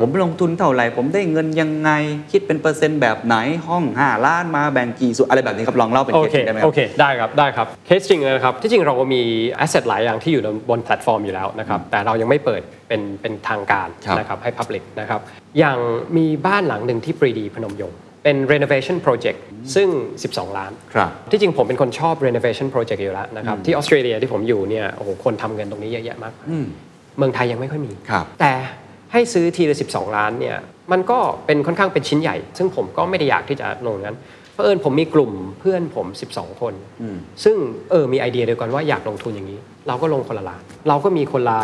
[0.00, 1.90] ผมลงทุนเท่าไหร่ ผมได้เงินยังไง
[2.32, 3.34] คิดเป็นเปอร์เซ็นต์แบบไหน
[3.68, 9.22] ห้อง 5 ล้านมาแบ่งกี่ส่วนอะไรแบบนี้ครับ ลองเล่าเป็นโอเคสเคจริงได้ไหมคโอรับเค ได้ครับ ได้ครับ เคสจริงเลยนะครับที่จริงเรามี
[9.64, 15.20] asset หลายอย่างที่อยู่บนแพลตฟอร์มอยู่แล้วนะครับแต่เรายังไม่เปิดเป็นเป็นทางการครับนะครับให้ Public นะครับ
[15.58, 15.78] อย่าง
[16.16, 19.38] มีบ้านหลังหนึ่งที่ปรีดีพนมยงค์ เป็น renovation project
[19.74, 19.88] ซึ่ง
[20.24, 26.66] 12 ล้าน ครับ ที่จริงผมเป็นคนชอบ renovation project อยู่แล้วนะครับ ที่ออสเตรเลียที่ผมอยู่เนี่ยโอ้โหคนทำเงินตรงนี้เยอะแยะมากมายอืม
[27.18, 28.52] เมืองไทยยังไม่ค่อยมี ครับ แต่
[29.12, 30.56] ให้ซื้อทีละ 12 ล้านเนี่ย
[30.92, 34.18] มันก็เป็นค่อนข้างเป็นชิ้นใหญ่ ซึ่งผมก็ไม่ได้อยากที่จะลงนั้น
[34.52, 37.56] เพราะเผอิญผมมีกลุ่มเพื่อนผม 12 คนอืมซึ่ง
[37.90, 39.58] เออมีไอเดียเดียวกันว่าอยากลงทุนอย่างนี้
[39.88, 41.58] เราก็ลงคนละล้าน เราก็มีคนละ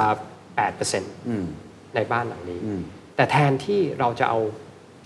[0.61, 1.45] 8%อืม
[1.95, 2.81] ในบ้านหลังนี้อืม
[3.17, 4.39] แต่แทนที่เราจะเอา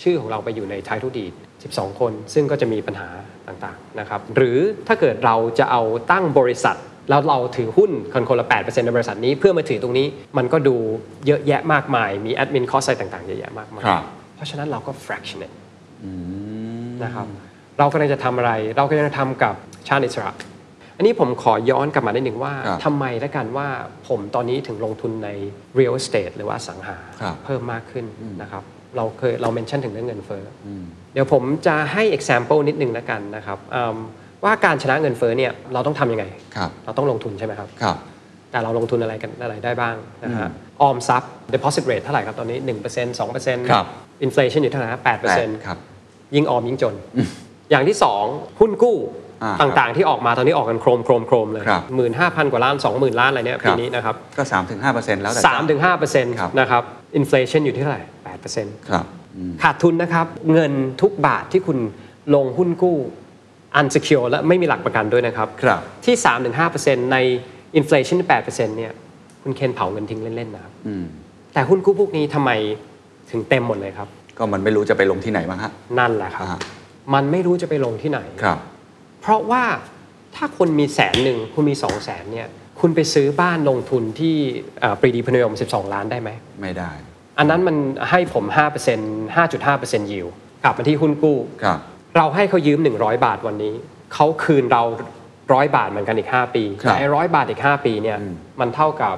[0.03, 1.33] ชื่อของเราไปอยู่ในท้ายทุดีด
[1.73, 3.09] 12 คน ซึ่งก็จะมีปัญหา
[3.49, 6.77] ต่างๆนะครับหรือถ้าเกิดเราจะเอาตั้งบริษัท
[7.11, 10.07] แล้วเราถือหุ้นคนคนละ 8%ในบริษัทนี้เพื่อมาถือตรงนี้
[10.39, 10.77] มันก็ดู
[11.27, 14.05] เยอะแยะมากมาย มีแอดมินคอสอะไรต่างๆเยอะแยะมากมายครับ
[14.37, 15.57] เพราะฉะนั้นเราก็ fractionate
[17.05, 17.27] นะครับ
[17.79, 19.55] เรากำลังจะทำอะไร เรากำลังจะทำกับ
[19.89, 20.33] ชาติอิสระ
[20.97, 23.69] อันนี้ผมขอย้อนกลับมาได้หนึ่งว่าครับทำไมและกันว่า
[24.09, 25.29] ผมตอนนี้ถึงลงทุนใน
[25.79, 28.05] real estate หรือว่าอสังหาครับเพิ่มมากขึ้น
[28.43, 28.63] นะครับ
[28.97, 30.69] เราเคยเราเมนชั่นถึงเรื่องเงินเฟ้ออ
[31.13, 33.97] เดี๋ยวผมจะให้ example นิดนึงแล้วกันนะครับอืม
[34.45, 36.25] ว่าการชนะเงินเฟ้อเนี่ยเราต้องทำยังไง
[36.57, 37.97] ครับเราต้องลงทุนใช่ไหมครับครับ
[38.51, 40.51] แต่เราลงทุนอะไรกันอะไรได้บ้างนะฮะ
[40.83, 43.87] ออมทรัพย์ deposit rate เท่าไหร่ครับตอนนี้ 1% 2%ครับ
[44.27, 45.03] inflation อยู่เท่าไหร่ครับ
[45.35, 45.79] 8%ครับ
[46.35, 46.95] ยิ่งออมยิ่งจน
[47.71, 48.25] อย่างที่สอง
[48.61, 48.99] หุ้นกู้
[49.43, 54.43] อ่าต่างๆที่ออกมาตอนนี้ออกกันโครมโครมโครมเลยครับหมื่นห้าพันกว่าล้านสองหมื่นล้านอะไรเนี่ยครัปีบนี้นะครับ ก็
[54.83, 56.83] 3-5%แล้วแต่สามถึงห้าเปอร์เซ็นต์ครับนะครับ
[57.19, 58.03] inflation อยู่ที่เท่าไหร่
[58.35, 59.07] แปดเปอร์เซ็นต์ครับ
[59.37, 60.73] อืมขาดทุนนะครับ เงิน
[61.03, 61.79] ทุกบาทที่คุณ
[62.35, 62.97] ลงหุ้นกู้
[63.81, 66.15] unsecure และไม่มีหลักประกันด้วยนะครับครับที่
[66.65, 67.17] 3-5%ใน
[67.79, 68.93] inflation 8%เนี่ย
[69.43, 71.05] คุณเคนเผาเงินทิ้งเล่นๆนะครับอืม
[71.53, 72.51] แต่หุ้นกู้พวกนี้ทำไม
[73.31, 74.09] ถึงเต็มหมดเลยครับ
[74.39, 76.59] ก็มันไม่รู้จะไปลงที่ไหนบ้างฮะนั่นแหละครับอ่า
[77.15, 78.59] มันไม่รู้จะไปลงที่ไหนครับ
[79.21, 79.65] เพราะว่า
[80.37, 82.49] ถ้าคนมีแสนหนึ่งคุณมีสองแสนเนี่ย
[82.81, 84.35] คุณไปซื้อบ้านลงทุนที่
[84.81, 86.31] เอ่อปรีดีพนยม12 ล้านได้ไหม
[86.63, 86.91] ไม่ได้
[87.39, 87.77] อันนั้นมัน
[88.11, 88.45] ให้ผม
[88.91, 90.27] 5% 5.5%ยิว
[90.65, 91.79] กลับมาที่หุ้นกู้ครับ
[92.17, 93.75] เราให้เขายืม 100 บาทวันนี้
[94.15, 94.83] เขาคืนเรา
[95.53, 98.19] ร้อยบาทเหมือนกันอีก 5 ปีครับแต่ไอ้ร้อยบาทอีก 5 ปีเนี่ย
[98.61, 99.17] มันเท่ากับ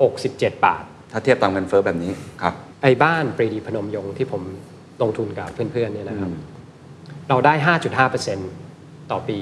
[0.00, 0.82] 67 บาท
[1.12, 4.42] ถ้าเทียบตามเงินเฟ้อแบบนี้ครับ ไอ้บ้านปรีดีพนมยงค์ที่ผม
[5.02, 6.30] ลงทุนกับเพื่อนๆเนี่ยนะครับ
[7.28, 7.54] เราได้
[8.32, 9.38] 5.5%ต่อปี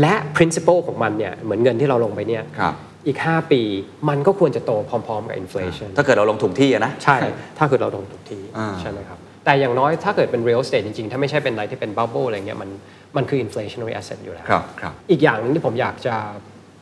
[0.00, 2.74] และ principal ของมันเนี่ย เหมือนเงินที่เราลงไปเนี่ย ครับ
[3.06, 3.60] อีก 5 ปี
[4.08, 7.16] มันก็ควรจะโตพร้อม ๆ กับ inflation ถ้าเกิดเราลงถูกที่อะนะ ใช่
[7.58, 12.70] ถ้าเกิดเราลงทุกที่อ่าใช่ไหมครับ แต่อย่างน้อยถ้าเกิดเป็น real estate จริง ๆ ถ้าไม่ใช่เป็นอะไรที่เป็น bubble อะไรเงี้ยมัน
[13.16, 16.16] มันคือ inflationary asset อยู่แล้วครับครับอีกอย่างหนึงที่ผมอยากจะ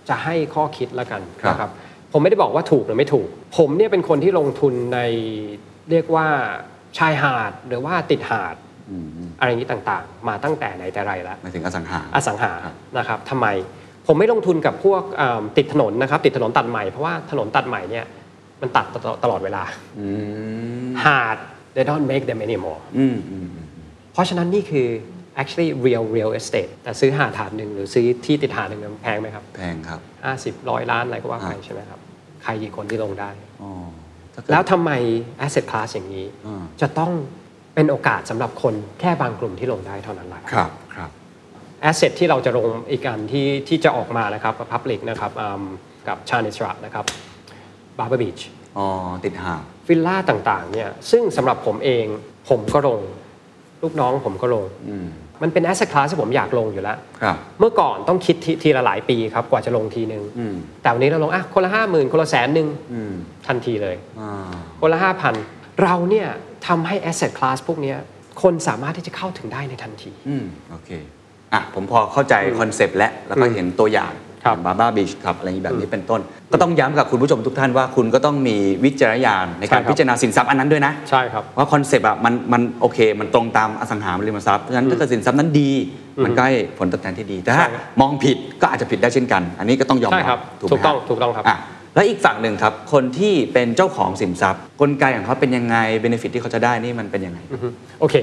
[0.08, 1.70] จะให้ข้อคิดแล้วกันครับนะครับ
[2.12, 5.00] ผมไม่ได้บอกว่าถูกหรือไม่ถูก ผมเนี่ยเป็นคนที่ลงทุนใน
[5.90, 6.26] เรียกว่า
[6.98, 8.54] ชายหาดหรือว่าติดหาด
[8.90, 13.46] อืมอืมอะไรอย่างนี้ต่างๆ มาตั้งแต่ไหนแต่ไรแล้วหมายถึงอสังหาอสังหาครับนะครับทำไม
[14.06, 18.04] ผมไม่ลงทุนกับพวกอ่าติดถนนนะครับ ติดถนนตัดใหม่เพราะว่าถนนตัดใหม่เนี่ย
[18.60, 19.64] มันตัดตลอดตลอดเวลา
[19.98, 20.06] อื
[20.86, 21.36] มหาด
[21.74, 23.66] they don't make them anymore อืมอืมอืม
[24.12, 24.88] เพราะฉะนั้นนี่คือ
[25.40, 30.00] actually real real estate แต่ซื้อหาดหาดหนึ่งหรือซื้อที่ติดหาดหนึ่งมันแพงไหมครับ แพงครับ
[30.62, 32.00] 50ร้อยล้านอะไรก็ว่าไปอ่าใช่ไหมครับ
[32.42, 33.30] ใครกี่คนที่ลงได้
[33.62, 33.70] อ๋อ
[34.34, 34.90] ถ้าเกิดแล้วทำไม
[35.44, 37.12] asset class อย่างนี้อ่าจะต้อง
[37.74, 40.70] เป็นโอกาสสำหรับคนแค่บางกลุ่มที่ลงได้เท่านั้นแหละครับ
[41.86, 45.62] ครับ asset ที่เราจะลงอีกอันที่ที่จะออกมานะครับ public นะครับอืม
[46.08, 47.04] กับชานิสระนะครับ
[47.98, 48.42] Barber Beach
[48.78, 48.86] อ๋อ
[49.24, 52.04] ติดหาดวิลล่าต่างๆเนี่ยซึ่งสำหรับผมเอง
[52.48, 53.00] ผมก็ลง
[53.82, 55.06] ลูกน้องผมก็ลงอืม
[55.42, 63.12] มันเป็น asset class ที่ผมอยากลงอยู่แล้วครับเมื่อก่อนต้องคิดททีละหลายปีครับกว่าจะลงทีนึงอืมแต่วันนี้เราลงอะคนละห้าหมื่นคนละแสนหนึ่งอืม
[63.46, 65.34] ทันทีเลยอ่าคนละห้าพัน
[65.82, 66.28] เราเนี่ย
[66.66, 67.96] ทำให้ asset class พวกเนี้ย
[68.42, 70.90] คนสามารถที่จะเข้าถึงได้ในทันทีอืมโอเค
[71.56, 74.12] อะผมพอเข้าใจคอนเซปต์และแล้วก็เห็นตัวอย่าง
[74.44, 76.20] ครับ Baba Beach ครับอะไรแบบนี้เป็นต้น
[76.52, 85.70] ก็ต้องย้ำกับคุณผู้ชมทุกท่านว่าคุณก็ต้องมีวิจารณญาณในการใช่ครับพิจารณาสินทรัพย์อันนั้นด้วยนะ ใช่ครับ ว่าคอนเซปต์อะมันมันโอเค มันตรงตามอสังหาริมทรัพย์เพราะฉะนั้นถ้าเกิดสินทรัพย์นั้นดี
[86.24, 91.56] มันก็ให้ผลตอบแทนที่ดีแต่ถ้าใช่ครับมองผิดก็อาจจะผิดได้เช่นกัน อันนี้ก็ต้องยอมรับใช่ครับถูกไหมถูกต้องฮะถูกต้องครับอะ
[91.94, 97.68] แล้วอีกฝั่งหนึ่งครับ คนที่เป็นเจ้าของสินทรัพย์ กลไกของเขาเป็นยังไง benefit ที่เขาจะได้นี่มันเป็นยังไงอือฮึ
[98.00, 98.14] โอเค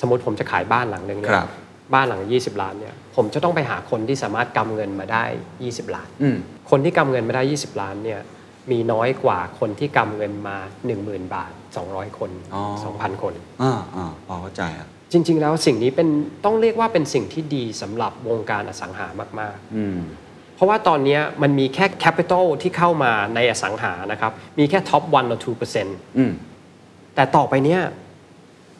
[0.00, 1.44] สมมติผมจะขายบ้านหลังหนึ่งเนี่คยรั
[1.88, 5.24] บบ้านหลัง 20 ล้านเนี่ยผมจะต้องไปหาคนที่สามารถกำเงินมาได้
[5.60, 6.36] 20 ล้านอืม
[6.70, 8.20] คนที่กำเงินมาได้ 20 ล้านเนี่ย
[8.70, 10.56] มีน้อยกว่าคนที่กำเงินมา
[10.96, 11.52] 10,000 บาท
[11.84, 12.62] 200 คนอ๋อ
[13.14, 16.08] 2,000 คนอ่าอ่าพอเข้าใจอะจริง ๆ แล้วสิ่งนี้เป็น
[16.44, 19.06] ต้องเรียกว่าเป็นสิ่งที่ดีสำหรับวงการอสังหา
[19.40, 26.32] มากอืมๆเพราะว่าตอนเนี้ยมันมีแค่ capital ที่เข้ามาในอสังหานะครับ มีแค่ top 1 or 2%อืม
[27.14, 27.80] แต่ต่อไปเนี้ย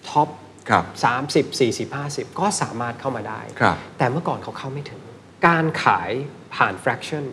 [0.08, 0.28] top
[0.70, 0.84] ครับ
[1.28, 5.02] 30 40 50 ก็สามารถเข้ามาได้ครับแต่เมื่อก่อนเขาเข้าไม่ถึง
[5.46, 6.10] การขาย
[6.54, 7.24] ผ่าน fraction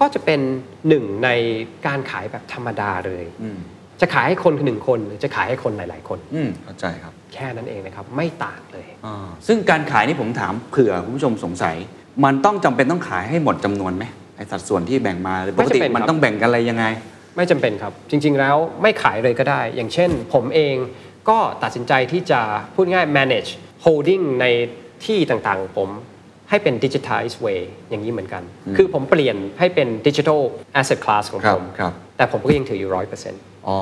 [0.00, 0.40] ก็จะเป็น
[0.88, 1.28] หนึ่งใน
[1.86, 3.58] การขายแบบธรรมดาเลยอืม
[4.00, 11.76] จะขายให้คนหนึ่งคนหรือจะขายให้คนหลาย ๆ คนอืมเข้าใจครับ แค่นั้นเองนะครับ ไม่ต่างเลยอ่าซึ่งการขายนี่ผมถามเผื่อคุณผู้ชมสงสัย
[12.24, 14.04] มันต้องจำเป็นต้องขายให้หมดจำนวนไหม
[14.36, 16.84] ไอสัดส่วนที่แบ่งมาหรือปไม่กติจำเป็นครับมันต้องแบ่งกันอะไรยังไง
[17.36, 20.74] ไม่จำเป็นครับ จริง ๆ แล้วไม่ขายเลยก็ได้ อย่างเช่น ผมเอง
[21.28, 22.40] ก็ตัดสินใจที่จะ
[22.74, 23.50] พูดง่าย manage
[23.84, 24.46] holding ใน
[25.04, 25.88] ที่ต่างๆของผม
[26.48, 28.42] ให้เป็น digitized way อย่างนี้เหมือนกัน
[28.76, 30.40] คือผมเปลี่ยนให้เป็น digital
[30.80, 33.78] asset class ของครัผบมครับแต่ผมก็ยังถืออยู่ร้อยเปอร์เซ็นต์อ๋อ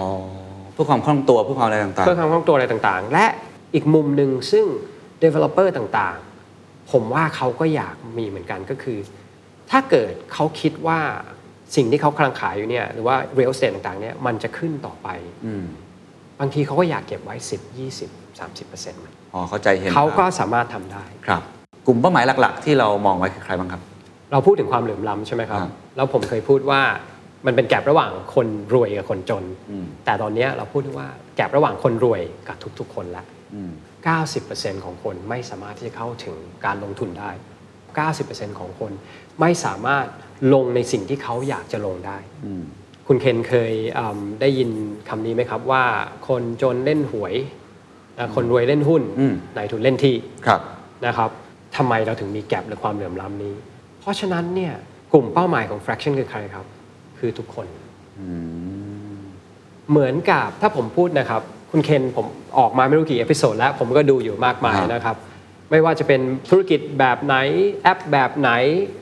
[0.73, 3.27] เพื่อความคล่องตัวเพื่อความอะไรต่างเพื่อความคล่องตัวอะไรต่างๆ และ
[3.75, 4.67] อีกมุมหนึ่งซึ่ง
[5.25, 8.99] developer ต่างๆ ผมว่าเขาก็อยากมีเหมือนกันก็คือ
[9.71, 11.01] ถ้าเกิดเขาคิดว่า
[11.77, 15.65] สิ่งที่เขากำลังขายอยู่เนี่ยหรือว่า real estate ต่างๆเนี่ยมันจะขึ้นต่อไปๆอืม
[16.41, 19.01] บางทีเขาก็อยากเก็บไว้ 10 20 30เปอร์เซ็นต์
[19.35, 21.43] อ๋อเข้าใจเห็นเขาก็ภพสามารถทำได้ครับ
[21.87, 23.83] กลุ่มเป้าหมายหลัก ๆ ที่เรามองไว้คือใครบ้างครับ
[24.33, 26.83] เราพูดถึงความเหลื่อมล้ำใช่ไหมครับครับ แล้วผมเคยพูดว่า
[27.47, 33.25] มันเป็นแกลบระหว่างคนรวยกับคนจนอืมแต่ตอนเนี้ยเราพูดว่าแกลบระหว่างคนรวยกับทุก ๆ คนละ
[33.55, 33.71] อืม
[34.29, 37.31] 90%ของคนไม่สามารถที่จะเข้าถึงการลงทุนได้
[37.95, 38.93] 90%ของคน
[39.41, 40.07] ไม่สามารถ
[40.55, 42.65] ลงในสิ่งที่เขาอยากจะลงได้อืม
[43.09, 44.71] คุณเคนเคยอืมได้ยิน
[45.09, 45.85] คำนี้ไหมครับว่า
[46.29, 47.35] คนจนเล่นหวย
[48.19, 50.15] นะคนรวยเล่นหุ้นอืมนายทุนเล่นที่
[50.47, 50.61] ครับ
[51.07, 51.31] นะครับ
[51.77, 53.55] ทำไมเราถึงมีแกลบหรือความเหลื่อมล้ำนี้
[54.01, 54.75] เพราะฉะนั้นเนี่ย
[55.13, 56.67] กลุ่มเป้าหมายของ fraction คือใครครับ
[57.19, 57.67] คือทุกคน
[59.91, 62.27] เหมือนกับถ้าผมพูดนะครับ คุณเคนผม
[62.59, 65.17] ออกมาไม่รู้กี่ episode แล้ว ผมก็ดูอยู่มากมายครับนะครับ
[65.71, 67.35] ไม่ว่าจะเป็นธุรกิจแบบไหน
[67.83, 68.51] แอปแบบไหน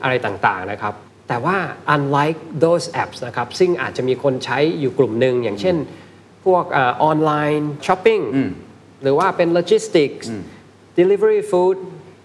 [0.03, 0.93] อะไรต่างๆนะครับ
[1.27, 1.57] แต่ว่า
[1.95, 5.75] unlike those apps นะครับซึ่งอาจจะมีคนใช้อยู่กลุ่มหนึ่งอย่างเช่น
[6.45, 8.19] พวก online shopping
[9.03, 10.25] หรือว่าเป็น logistics
[10.99, 11.77] delivery food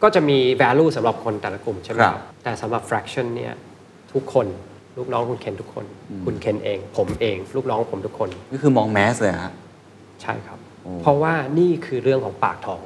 [0.02, 3.54] ก็จะมี value สำหรับคนแต่ละกลุ่มใช่ไหมครับครับแต่สำหรับ fraction เนี่ย
[4.12, 4.46] ทุกคน
[4.98, 5.84] ลูกน้องคุณเคนทุกคน
[6.24, 9.52] คุณเคนเอง ผมเอง ลูกน้องผมทุกคน ก็คือมองแมสเลยฮะ
[10.22, 10.58] ใช่ครับ
[11.02, 12.82] เพราะว่านี่คือเรื่องของปากท้อง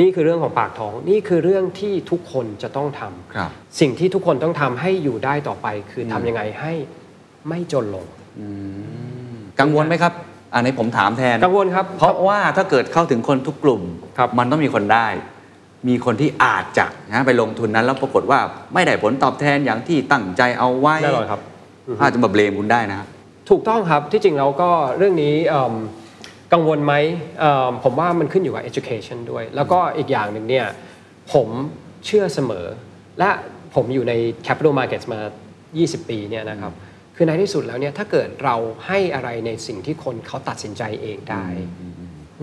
[0.00, 6.72] นี่คือเรื่องของปากท้องนี่คือเรื่องที่ทุกคนจะต้องทำครับสิ่งที่ทุกคนต้องทำให้อยู่ได้ต่อไป คือทำยังไงให้
[7.48, 8.04] ไม่จนลง
[9.60, 10.12] กังวลไหมครับ
[10.54, 13.82] อันนี้ผมถามแทนกังวลครับ เพราะว่าถ้าเกิดเข้าถึงคนทุกกลุ่ม
[14.18, 15.06] ครับมันต้องมีคนได้
[15.88, 18.40] มีคนที่อาจจะนะไปลงทุนนั้น แล้วปรากฏว่า
[18.74, 21.40] ไม่ได้ผลตอบแทนอย่างที่ตั้งใจเอาไว้แน่นอนครับ
[22.00, 23.08] อาจจะมาเบลมคุณได้นะครับ
[23.50, 25.74] ถูกต้องครับที่จริงเราก็เรื่องนี้เอิ่ม
[26.52, 26.94] กังวลไหม
[27.40, 30.66] เอิ่มผมว่ามันขึ้นอยู่กับ education ด้วย แล้วก็อีกอย่างหนึ่งเนี่ย
[31.32, 31.48] ผม
[32.06, 32.66] เชื่อเสมอ
[33.18, 33.30] และ
[33.74, 34.12] ผมอยู่ใน
[34.46, 35.20] capital markets มา
[35.64, 36.72] 20 ปีเนี่ยนะครับ
[37.16, 41.44] คือในที่สุดแล้วเนี่ยถ้าเกิดเราให้อะไรในสิ่งที่คนเขาตัดสินใจเองได้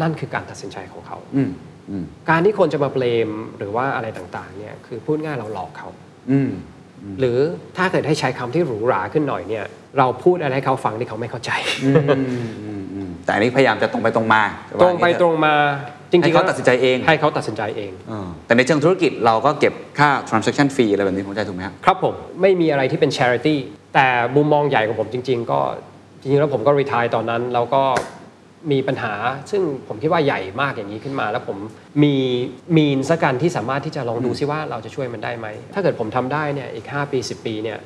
[0.02, 1.50] นั่นคือการตัดสินใจของเขาอืม
[1.90, 5.90] อืมการที่คนจะมาเบลมหรือว่าอะไรต่างๆเนี่ยคือพูดง่ายเราหลอกเขา
[6.32, 6.52] อืม
[7.20, 7.38] หรือ
[7.78, 9.66] ถ้าเกิดให้ใช้คำที่หรูหราขึ้นหน่อยเนี่ย
[9.98, 11.52] เราพูดอะไรให้เขาฟังที่เขาไม่เข้าใจ
[11.84, 12.79] อืมอืมอืม
[13.30, 14.42] แต่อันนี้พยายามจะตรงไปตรงมา
[14.82, 15.54] ตรงไปตรงมา
[16.12, 23.56] จริงๆให้เขาแล้วตัดสินใจเอง ให้เขาตัดสินใจเองเออแต่ในเชิงธุรกิจเราก็เก็บค่า transaction fee อะไรแบบนี้ผมใจถูกไหมครับครับผม ไม่มีอะไรที่เป็น charity
[23.96, 25.60] แต่มุมมองใหญ่ของผมจริง ๆ ก็
[26.22, 27.84] จริงๆแล้วผมก็ retire ตอนนั้น แล้วก็
[28.72, 29.14] มีปัญหา
[29.52, 31.58] ซึ่งผมคิดว่าใหญ่มากอย่างนี้ขึ้นมา แล้วผม
[32.04, 32.16] มี
[32.78, 37.80] means สักอันที่สามารถที่จะลองดูซิว่าเราจะช่วยมันได้ไหม ถ้าเกิดผมทำได้เนี่ยอีก 5 ปี 10 ปีเนี่ย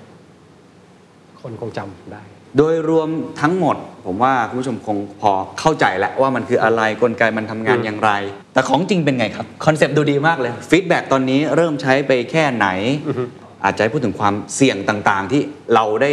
[1.42, 2.24] คนคงจำผมได้
[2.58, 3.10] โดยรวม
[3.42, 8.12] ทั้งหมด ผมว่าคุณผู้ชมคงพอเข้าใจแล้วว่ามันคืออะไรกลไกมันทำงานอย่างไร
[8.54, 12.68] แต่ของจริงเป็นไงครับ คอนเซปต์ดูดีมากเลย feedback ตอนนี้เริ่มใช้ไปแค่ไหน
[13.64, 15.42] อาจจะให้พูดถึงความเสี่ยงต่างๆ ที่
[15.76, 16.12] เราได้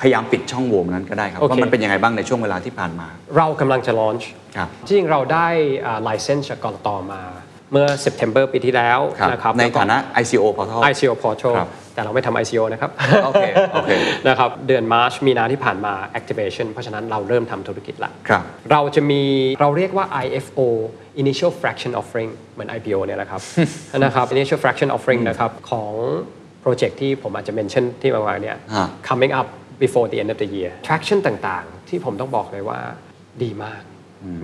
[0.00, 4.24] พยายามปิดช่องโหว่นั้นก็ได้ครับโอเคว่ามันเป็นยังไงบ้างในช่วงเวลาที่ผ่านมา เรากำลังจะ launch
[4.56, 5.48] ครับที่จริงเราได้
[5.86, 7.22] อ่า license จากกรตมา
[7.72, 12.90] เมื่อ September ปีที่แล้วครับนะครับในแล้วก็ฐานะ ICO portal ICO portal ครับ แต่เราไม่ทำ ICO นะครับ
[13.24, 13.42] โอเค
[13.72, 13.90] โอเค
[14.28, 18.42] นะครับเดือน March มีนาที่ผ่านมา activation เพราะฉะนั้นเราเริ่มทำธุรกิจละครับ
[18.72, 19.22] เราจะมี
[19.60, 20.58] เราเรียกว่า IFO
[21.22, 23.40] Initial Fraction Offering เหมือน IPO เนี่ยแหละครับ
[24.04, 25.92] นะครับ Initial Fraction Offering นะครับของ
[26.60, 29.48] โปรเจกต์ที่ผมอาจจะ mention ที่บางวันเนี่ยฮะ coming up
[29.82, 32.78] before the end of the year traction ต่างๆ ที่ผมต้องบอกเลยว่า
[33.42, 33.82] ดีมาก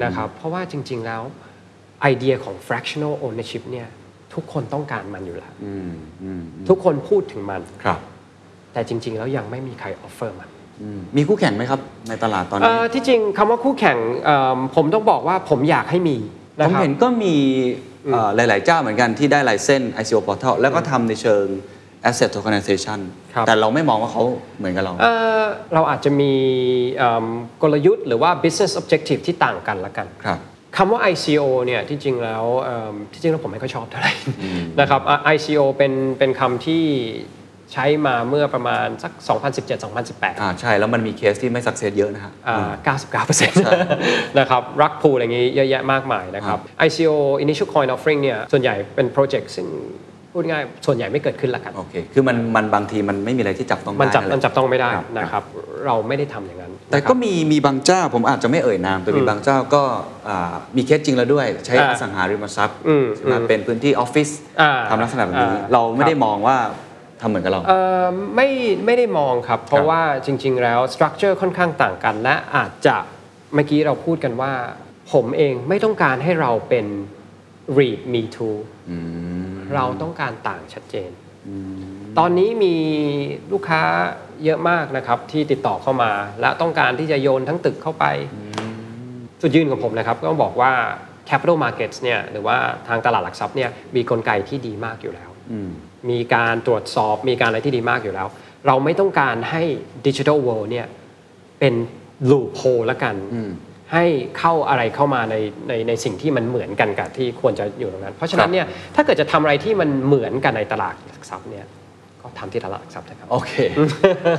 [0.05, 1.23] นะครับเพราะว่าจริง ๆแล้ว
[2.03, 3.89] ไอเดียของ fractional ownership เนี่ย
[4.35, 5.91] ทุกคนต้องการมันอยู่แล้วอืม
[6.23, 7.99] อืมทุกคนพูดถึงมันครับ
[8.73, 10.49] แต่จริง ๆ แล้วยังไม่มีใคร offer มัน
[10.83, 16.17] อืมมีคู่แข่งไหมครับ ในตลาดตอนเอ่นี้อที่จริงคำว่าคู่แข่งเอิ่มผมต้องบอกว่าผมอยากให้มี
[16.59, 17.35] ผนะมครับเห็นก็มี
[18.13, 21.47] เอ่อหลาย ๆ เจ้าเหมือนกันที่ได้ไลเซน ICO portal แล้วก็ทำในเชิง
[22.09, 23.01] asset tokenization
[23.35, 24.23] ครับแต่เราไม่มองว่าเขา
[24.59, 25.43] เหมือนกับเราเอ่อ
[25.75, 26.33] เราอาจจะมี
[26.99, 27.27] เอิ่ม
[27.63, 30.39] กลยุทธ์หรือว่า business objective ที่ต่างกันละกันครับ
[30.77, 34.13] คำว่า ICO เนี่ยที่จริงแล้วเอิ่มที่จริงแล้วผมไม่ค่อยชอบเท่าไหร่
[34.81, 36.85] นะครับอะ ICO เป็นเป็นคำที่
[37.73, 39.13] ใช้มาเมื่อประมาณสัก
[39.77, 42.97] 2017-2018 อ่าใช่แล้วมันมีเคสที่ไม่สักเซสเยอะนะฮะอ่า
[43.27, 47.15] 99%นะครับรักพูลอะไรอย่างงี้เยอะแยะมากมายนะครับ ICO
[47.45, 49.69] Initial Coin Offering เนี่ยส่วนใหญ่เป็นโปรเจกต์ซึ่ง
[50.33, 55.43] พูดง่ายส่วนใหญ่ไม่เกิดขึ้นละกันโอเคคือมันมันบางทีมันไม่มีอะไรที่จับต้องได้มันจับแหละมันจับต้องไม่ได้ครับนะครับ
[55.87, 59.83] เราไม่ได้ทำอย่างนั้น แต่นะครับก็มีมีบางเจ้าผมอาจจะไม่เอ่ยนามแต่มีบางเจ้าก็
[60.29, 64.29] อ่ามีเคสจริงแล้วด้วย ใช้อ่าอสังหาริมทรัพย์อืมใช่ไหมอืมเป็นพื้นที่ออฟฟิศ
[64.61, 66.57] อ่าทำลักษณะแบบนี้อ่าเราไม่ได้ครับมองว่า
[67.21, 68.07] ทำเหมือนกับเราเอ่อ
[68.37, 68.49] ไม่
[68.87, 72.97] ไม่ได้มองครับ เพครัราะบว่าจริง ๆ แล้วสตรัคเจอร์ค่อนข้างต่างกัน และอาจจะ
[73.55, 74.53] เมื่อกี้เราพูดกันว่า
[75.13, 76.87] ผมเองไม่ต้องการให้เราเป็น
[77.79, 78.57] read me too
[79.75, 81.11] เราต้องการต่างชัดเจน
[82.19, 82.75] ตอนนี้มี
[83.53, 83.83] ลูกค้า
[84.45, 88.05] เยอะมากนะครับที่ติดต่อเข้ามา และต้องการที่จะโยนทั้งตึกเข้าไป
[89.41, 90.73] จุดยืนของผมนะครับ ก็ต้องบอกว่า
[91.29, 92.57] capital markets เนี่ยหรือว่า
[92.89, 95.31] ทางตลาดหลักทรัพย์เนี่ยมีกลไกที่ดีมากอยู่แล้ว
[96.11, 98.29] มีการตรวจสอบมีการอะไรที่ดีมากอยู่แล้ว
[98.67, 99.63] เราไม่ต้องการให้
[100.07, 100.87] ดิจิทัลเวิลด์เนี่ย
[101.61, 101.75] เป็น
[102.31, 103.17] ลูปโฮละกัน
[103.93, 104.05] ให้
[104.39, 105.35] เข้าอะไรเข้ามาใน
[105.69, 111.67] ในในสิ่งที่มันเหมือนกันกับที่ควรจะอยู่ตรงนั้น เพราะฉะนั้นเนี่ยถ้าเกิดจะทำอะไรที่มันเหมือนกันในตลาดหลักทรัพย์เนี่ย
[112.23, 113.53] ก็ทำที่ตลาดหลักทรัพย์นะครับโอเค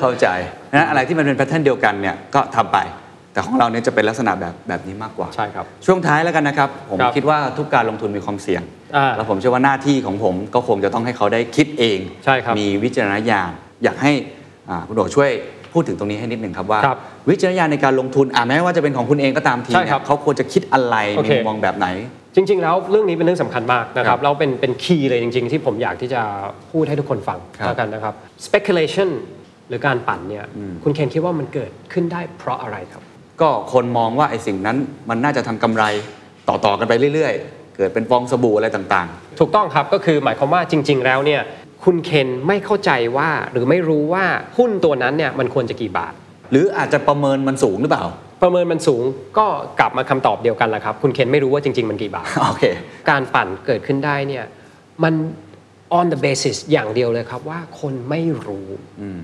[0.01, 0.27] เข้าใจ
[0.73, 2.79] นะอะไรที่มันเป็นแพทเทิร์นเดียวกันเนี่ยก็ทำไป
[3.33, 8.61] แต่ของเราเนี่ยจะเป็นลักษณะแบบแบบนี้มากกว่าใช่ครับช่วงท้ายแล้วกันนะครับ ผมครับคิดว่าทุกการลงทุนมีความเสี่ยง
[8.97, 13.51] อ่าแล้วผมเชื่อว่าหน้าที่ของผมก็คงจะต้องให้เขาได้คิดเองใช่ครับมีวิจารณญาณ
[13.83, 14.11] อยากให้
[14.69, 15.29] อ่าคุณโดช่วย
[15.73, 16.97] พูดถึงตรงนี้ให้นิดหนึ่งครับว่า ครับ
[17.29, 21.87] วิจารณญาณในการลงทุนอ่าแม้ว่าจะเป็นของคุณเองก็ตามทีใช่เนี่ครัยบเขาควรจะคิดอะไรโอมีเค มุมมองแบบไหน
[22.35, 26.21] จริง ๆ แล้วเรื่องนี้เป็นเรื่องสำคัญมากนะคครัรับบแล้วเป็นเป็นคีย์เลยจริง ๆ ที่ผมอยากที่จะ
[26.71, 28.13] พูดให้ทุกคนฟังครับแล้วกันนะครับ
[28.45, 29.09] speculation
[29.69, 30.45] หรือการปั่นเนี่ย
[30.83, 33.03] คุณเคนคิดว่ามันเกิดขึ้นได้เพราะอะไรครับ
[33.41, 34.77] ก็คนมองว่าไอ้สิ่งนั้น
[35.09, 35.83] มันน่าจะทำกำไร
[36.47, 39.07] ต่อๆกันไปเรื่อย ๆ เกิดเป็นฟองสบู่อะไรต่าง
[39.39, 41.41] ถูกต้องครับก็คือหมายความว่าจริง ๆ แล้วเนี่ย
[41.85, 44.25] คุณเคนไม่เข้าใจว่าหรือไม่รู้ว่า
[44.57, 48.05] หุ้นตัวนั้นเนี่ยมันควรจะกี่บาทๆหรืออาจจะประเมินมันสูงหรือเปล่า
[48.41, 49.01] ประเมินมันสูง
[49.37, 49.47] ก็
[49.79, 52.63] กลับมาคำตอบเดียวกันแหละครับ คุณเคนไม่รู้ว่าจริง ๆ มันกี่บาทโอเค
[53.09, 54.45] การปั่นเกิดขึ้นได้เนี่ย
[55.03, 55.13] มัน
[55.97, 58.67] on the basis อย่างเดียวเลยครับว่าคนไม่รู้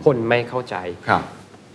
[0.05, 0.75] คนไม่เข้าใจ
[1.07, 1.23] ครับ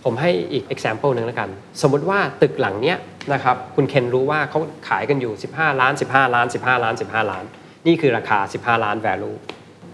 [0.03, 1.49] ผมให้อีก example หนึ่งแล้วกัน
[1.81, 2.97] สมมุติว่าตึกหลังเนี้ย
[3.33, 7.43] นะครับคุณเคนรู้ว่าเขาขายกันอยู่ 15 ล้าน 15 ล้าน 15 ล้าน 15 ล้าน
[7.87, 9.37] นี่คือราคา 15 ล้าน value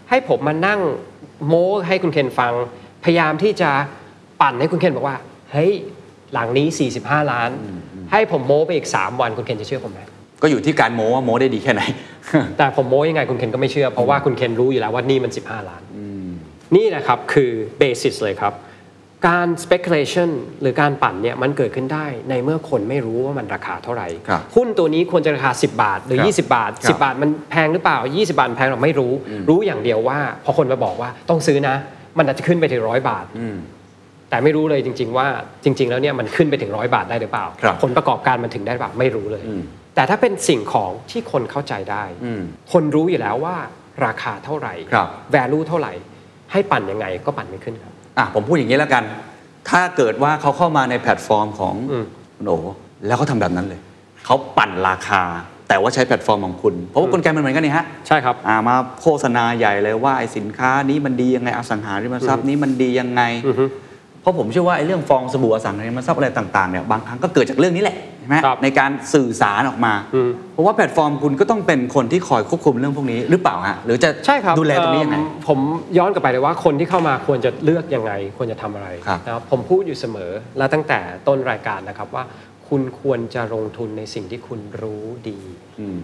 [0.09, 0.79] ให้ผมมานั่ง
[1.47, 2.53] โม้ให้คุณเคนฟัง
[3.03, 3.71] พยายามที่จะ
[4.41, 5.17] ปั่นให้คุณเคนบอกว่า
[5.51, 5.71] เฮ้ย
[6.33, 6.67] หลังนี้
[6.99, 7.49] 45 ล้าน
[8.11, 9.99] ให้ผมโม้ไปอีก 3 วันคุณเคนจะเชื่อผมไหม
[10.41, 11.81] ก็อยู่ที่การโม้ว่าโม้ได้ดีแค่ไหน
[12.57, 15.81] แต่ผมโม้ยังไงคุณเคนก็ไม่เชื่อ เพราะว่าคุณเคนรู้อยู่แล้วว่านี่มัน 15 ล้าน
[16.75, 18.53] นี่แหละครับคือเบสิสเลยครับ
[19.27, 20.29] การ speculation
[20.61, 29.13] หรือการปั่นเนี่ยมันเกิดขึ้นได้ในเมื่อคนไม่รู้ว่ามันราคาเท่าไหร่ ครับหุ้นตัวนี้ควรจะราคา 10 บาทหรือ ครับ20 บาท ครับ10 บาทมันแพงหรือเปล่า 20 บาทมันแพงหรือไม่รู้
[29.49, 31.75] รู้อย่างเดียวว่า พอคนมาบอกว่าต้องซื้อนะ
[32.17, 33.25] มันอาจจะขึ้นไปถึงร้อยบาท
[34.29, 35.27] แต่ไม่รู้เลยจริง ๆ ว่า
[35.63, 39.43] จริง ๆ แล้วเนี่ยมันขึ้นไปถึงร้อยบาทได้หรือเปล่า ครับผลประกอบการมันถึงได้หรือเปล่าไม่รู้เลย
[39.95, 42.03] แต่ถ้าเป็นสิ่งของที่คนเข้าใจได้
[42.71, 43.55] คนรู้อยู่แล้วว่า
[44.05, 45.93] ราคาเท่าไหร่ ครับ value เท่าไหร่
[46.51, 49.03] ให้ปั่นยังไงก็ปั่นไม่ขึ้นครับ อะผมพูดอย่างนี้แล้วกัน
[49.69, 52.05] ถ้าเกิดว่าเขาเข้ามาในแพลตฟอร์มของอืม
[52.37, 52.53] คุณโอ
[53.05, 53.79] แล้วเขาทำแบบนั้นเลย
[54.25, 55.23] เขาปั่นราคา
[55.69, 63.88] แต่ว่าใช้แพลตฟอร์มของคุณ เพราะว่ากลไกมันเหมือนกันนี่ฮะใช่ครับอ่ามาโฆษณาใหญ่เลยว่าไอ้สินค้านี้มันดียังไงอสังหาริมทรัพย์นี้มันดียังไงอือฮึเพ
[64.29, 75.59] ราะผมเชื่อว่าไอ้เรื่องฟองสบู่อสังหาริมทรัพย์อะไรต่างๆเนี่ยบางครั้งก็เกิดจากเรื่องนี้แหละใช่ไหมครับในการสื่อสารออกมาอืมเพราะว่าแพลตฟอร์มคุณก็ต้องเป็นคนที่คอยควบคุมเรื่องพวกนี้หรือเปล่าฮะหรือจะใช่ครับดูแลตรงนี้ยังไงเอิ่มผม
[75.97, 82.23] ย้อนกลับไปเลยว่าคนที่เข้ามาควรจะเลือกยังไงควรจะทำอะไรครับนะครับผมพูดอยู่เสมอและตั้งแต่ต้นรายการนะครับว่า
[82.67, 85.39] คุณควรจะลงทุนในสิ่งที่คุณรู้ดี
[85.79, 85.99] อืม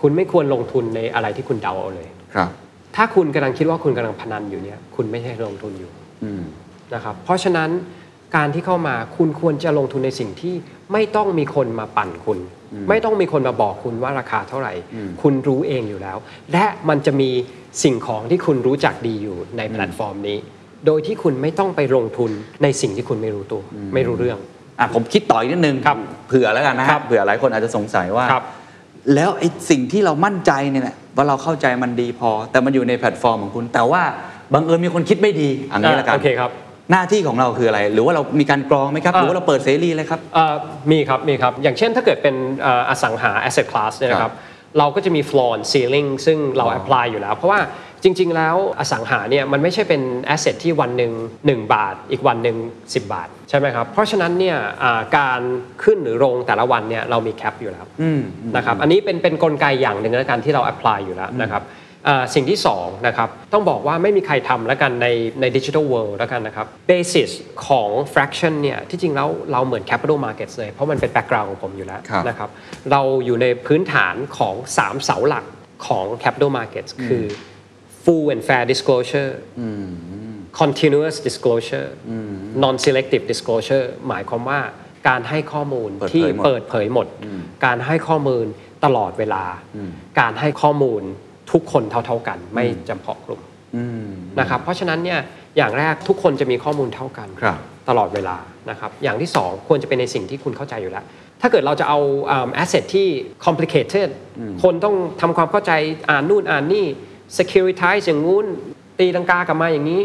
[0.00, 2.50] คุณไม่ควรลงทุนในอะไรที่คุณเดาเอาเลยครับ
[2.96, 5.90] ถ้าคุณกำลังคิดว่าคุณกำลังพนันอยู่เนี่ย คุณไม่ใช่ลงทุนอยู่
[6.24, 6.42] อืม
[6.94, 7.70] นะครับเพราะฉะนั้น
[8.36, 10.54] การที่เข้ามาคุณควรจะลงทุนในสิ่งที่
[10.92, 12.38] ไม่ต้องมีคนมาปั่นคุณ
[12.88, 14.72] ไม่ต้องมีคนมาบอกคุณว่าราคาเท่าไหร่
[15.22, 16.16] คุณรู้เองอยู่แล้ว
[16.52, 17.30] และมันจะมี
[17.82, 20.38] สิ่งของที่คุณรู้จักดีอยู่ในแพลตฟอร์มนี้
[20.86, 22.30] โดยที่คุณไม่ต้องไปลงทุน
[22.62, 23.62] ในสิ่งที่คุณไม่รู้ตัว
[23.94, 24.38] ไม่รู้เรื่อง
[24.78, 28.44] อะผมคิดต่ออีกนิดนึงครับเผื่อแล้วกันนะคครัรับบเผื่อหลายคนอาจจะสงสัยว่าครับ
[29.14, 34.02] แล้วไอ้สิ่งที่เรามั่นใจเนี่ยแหละว่าเราเข้าใจมันดีพอ แต่มันอยู่ในแพลตฟอร์มของคุณ แต่ว่า
[34.52, 36.50] บังเอิญมีคนคิดไม่ดีอันนี้ละกันโอเคครับ
[36.90, 40.54] หน้าที่ของเราคืออะไร หรือว่าเรามีการกรองไหมครับอ่าหรือว่าเราเปิดเสรีเลยครับเอ่อ
[40.90, 44.36] มีครับ มีครับ อย่างเช่นถ้าเกิดเป็นเอ่ออสังหา asset class เนี่ยนะคครัรับบ
[44.78, 47.60] เราก็จะมี floor and ceiling ซึ่งเรา apply อยู่แล้ว เพราะว่า
[48.04, 50.02] จริง ๆ แล้วอสังหาเนี่ยมันไม่ใช่เป็น
[50.34, 51.12] asset ที่วันหนึ่ง
[51.46, 55.40] 1 บาท อีกวันหนึ่ง10 บาท ใช่ไหมครับ เพราะฉะนั้นเนี่ยอ่าการ
[55.82, 57.86] ขึ้นหรือลงแต่ละวันเนี่ยเรามี cap อยู่แล้ว
[58.56, 61.80] นะครับ อันนี้เป็นเป็นกลไกอย่างหนึ่งแล้วกันที่เรา apply อยู่แล้วนะครับอ่า
[62.34, 65.06] สิ่งที่สองนะครับต้องบอกว่าไม่มีใครทำแล้วกันใน
[65.40, 67.30] ในดิจิทัลเวิลด์แล้วกันนะครับ basis
[67.66, 72.50] ของ fraction เนี่ยที่จริงแล้วเราเหมือน capital markets เลย เพราะมันเป็น background ของผมอยู่แล้วครับนะครับ
[72.90, 75.44] เราอยู่ในพื้นฐานของ 3 เสาหลัก
[75.86, 77.24] ของ capital markets คือ
[78.02, 79.32] full and fair disclosure
[80.60, 81.88] continuous disclosure
[82.62, 84.60] non selective disclosure หมายความว่า
[85.08, 87.06] การให้ข้อมูลเปิดเผยที่หมดเปิดเผยหมด
[87.64, 88.46] การให้ข้อมูล
[88.84, 89.44] ตลอดเวลา
[90.20, 91.02] การให้ข้อมูล
[91.50, 93.40] ทุกคนเท่าๆกัน ไม่จำเพาะกลุ่ม
[94.40, 95.20] นะครับเพราะฉะนั้นเนี่ย
[95.56, 98.36] อย่างแรกทุกคนจะมีข้อมูลเท่ากันครับตลอดเวลา
[98.70, 101.04] นะครับอย่างที่สองควรจะเป็นในสิ่งที่คุณเข้าใจอยู่แล้ว
[101.40, 101.98] ถ้าเกิดเราจะเอา
[102.30, 103.08] อ่า asset ที่
[103.46, 104.08] complicated
[104.62, 105.72] คนต้องทำความเข้าใจ
[106.08, 106.86] อ่านนู่นอ่านนี่
[107.38, 108.46] securitize อย่างงู้น
[108.98, 110.00] ตีลังกากลับมาอย่างนี้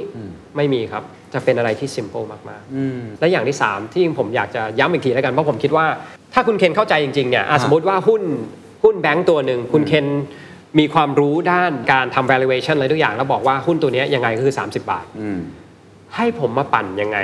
[0.57, 5.85] ไม่มีครับ จะเป็นอะไรที่ simple มากๆและอย่างที่ 3 ที่ผมอยากจะย้ำอีกทีแล้วกัน เพราะผมคิดว่า
[6.33, 8.21] ถ้าคุณเคนเข้าใจจริงๆเนี่ยอะสมมติว่าหุ้น
[8.83, 10.05] หุ้นแบงก์ตัวหนึ่งคุณเคน
[10.79, 15.39] มีความรู้ด้านการทำ valuation อะไรทุกอย่าง แล้วบอกว่าหุ้นตัวเนี้ยยังไงก็คือ 30 บาท อืม
[16.15, 17.19] ให้ผมมาปั่นยังไง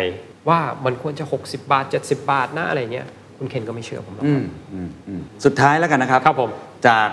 [0.50, 6.50] ว่ามันควรจะ 60 บาท 70 บาทนะอะไรเงี้ยคุณเคนก็ไม่เชื่อผมหรอก อืครัมบอืมอืมสุดท้ายแล้วกันนะครับ ครับผม
[6.88, 7.10] จาก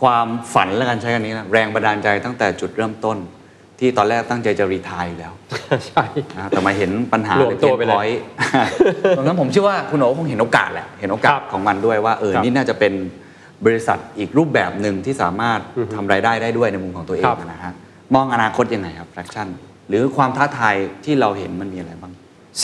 [0.00, 3.16] ความฝันแล้วกันใช้กันนี้นะแรงบันดาลใจตั้งแต่จุดเริ่มต้น
[3.78, 5.32] ที่ตอนแรกตั้งใจจะรีทายอยู่แล้ว
[5.88, 6.04] ใช่
[6.38, 8.08] นะแต่มาเห็นปัญหารวมตัวไปเลยพอย
[9.16, 12.92] ตรงนั้นผมเชื่อว่าคุณโอ๋คงเห็นโอกาสแหละเห็นโอกาครัสบของมันด้วยว่าเออครับนี่น่าจะเป็น
[13.66, 17.72] บริษัทอีกรูปแบบหนึ่งที่สามารถอือฮึทำรายได้ได้ด้วยในมุมของตัวเองครับนะฮะ
[18.14, 19.48] มองอนาคตยังไงครับ fraction
[19.88, 22.12] หรือความท้าทายที่เราเห็นมันมีอะไรบ้าง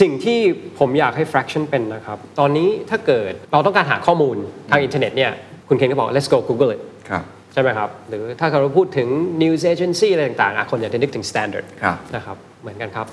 [0.01, 0.39] สิ่งที่
[0.79, 4.37] ผมอยากให้ fraction เป็นนะครับ ตอนนี้ถ้าเกิดเราต้องการหาข้อมูล
[4.71, 5.33] ทางอินเทอร์เน็ตเนี่ย
[5.69, 9.09] คุณเคนก็บอก let's go Google it ครับใช่ไหมครับ หรือถ้าเราพูดถึง
[9.43, 13.07] news agency อะไรต่างๆอะคนอยากจะนึกถึง standard ครับนะครับเหมือนกันครับ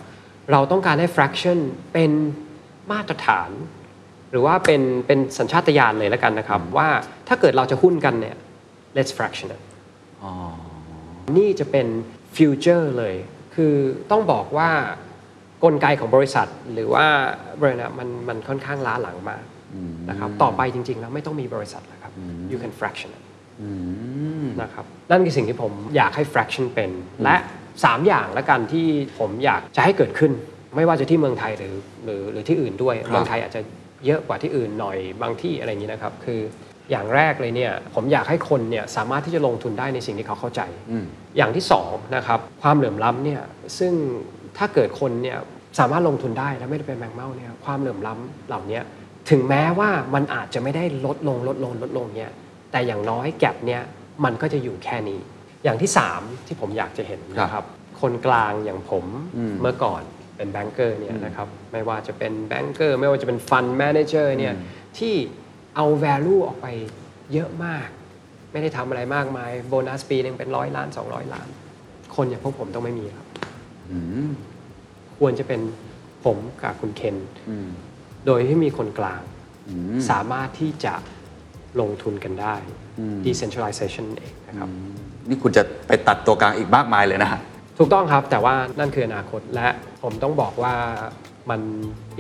[0.52, 1.58] เราต้องการให้ fraction
[1.94, 2.12] เป็น
[2.92, 3.50] มาตรฐาน
[4.34, 6.88] หรือว่าเป็นเป็นสัญชาตญาณเลยแล้วกันนะครับ ว่า
[7.28, 8.36] ถ้าเกิดเราจะหุ้นกันเนี่ย
[8.98, 9.62] let's fraction it
[11.38, 11.88] นี่จะเป็น
[12.36, 13.16] ฟิวเจอร์เลย
[13.56, 13.74] คือ
[14.12, 14.70] ต้องบอกว่า
[15.64, 17.06] กลไกของบริษัทหรือว่า
[17.60, 19.44] บริษัทมันมันค่อนข้างล้าหลังมาก
[20.10, 22.12] นะครับต่อไปจริง ๆ แล้วไม่ต้องมีบริษัทแล้วครับ
[22.52, 23.24] you can fraction it
[24.62, 26.92] นะครับนั่นคือสิ่งที่ผมอยากให้ fraction เป็น
[27.24, 27.36] และ
[27.72, 28.88] 3 อย่างแล้วกันที่
[29.20, 30.32] ผมอยากจะให้เกิดขึ้น
[30.76, 33.62] ไม่ว่าจะที่เมืองไทยหรือหรือหรือที่อื่นด้วยครับเมืองไทยอาจจะ
[34.06, 36.40] เยอะกว่าที่อื่นหน่อยบางที่อะไรอย่างนี้นะครับคือ
[36.92, 40.62] อย่างแรกเลยเนี่ยผมอยากให้คนเนี่ยสามารถที่จะลงทุนได้ในสิ่งที่เขาเข้าใจ
[41.38, 43.42] อย่างที่สองนะครับความเหลื่อมล้ำเนี่ย
[43.80, 43.94] ซึ่ง
[44.58, 45.38] ถ้าเกิดคนเนี่ย
[45.80, 48.80] สามารถลงทุนได้และไม่ได้เป็นแมงเม่าเนี่ยความเหลื่อมล้ำเหล่านี้
[49.30, 52.32] ถึงแม้ว่ามันอาจจะไม่ได้ลดลงลดลงลดลงเนี่ย
[52.72, 53.82] แต่อย่างน้อยแก็บเนี่ย
[54.24, 55.20] มันก็จะอยู่แค่นี้
[55.64, 57.66] อย่างที่สามที่ผมอยากจะเห็นนะครับ
[58.02, 59.06] คนกลางอย่างผม
[59.62, 60.04] เมื่อก่อน
[60.36, 64.54] เป็น banker เนี่ยนะครับไม่ว่าจะเป็น banker ไม่ว่าจะเป็น fund manager เนี่ย
[64.98, 65.16] ที่
[65.76, 66.68] เอา value ออกไป
[67.34, 67.88] เยอะมาก
[68.52, 71.48] ไม่ได้ทำอะไรมากมาย โบนัสปีหนึ่งเป็นร้อยล้าน 200 ล้าน
[72.16, 73.26] คนอย่างพวกผมต้องไม่มีครับ
[75.18, 75.62] ควรจะเป็น
[76.26, 77.16] ผมกับคุณเคน
[78.26, 79.22] โดยที่มีคนกลาง
[80.10, 80.94] สามารถที่จะ
[81.82, 82.56] ลงทุนกันได้
[83.26, 84.70] decentralization เองนะครับ
[85.30, 87.40] นี่คุณจะไปตัดตัวกลางอีกมากมายเลยนะฮะ
[87.78, 89.68] ถูกต้องครับ แต่ว่านั่นคืออนาคตและ
[90.04, 90.74] ผมต้องบอกว่า
[91.50, 91.62] มัน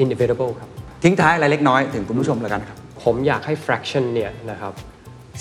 [0.04, 0.70] inevitable ครับ
[1.04, 4.74] ทิ้งท้ายอะไรเล็กน้อยถึงคุณผู้ชมแล้วกันครับ ผมอยากให้ fraction เนี่ยนะครับ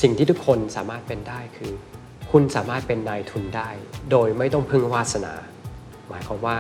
[0.03, 1.73] สิ่งที่ทุกคนสามารถเป็นได้คือ
[2.33, 3.69] คุณสามารถเป็นนายทุนได้
[4.11, 5.33] โดยไม่ต้องพึ่งวาสนา
[6.09, 6.57] หมายความว่า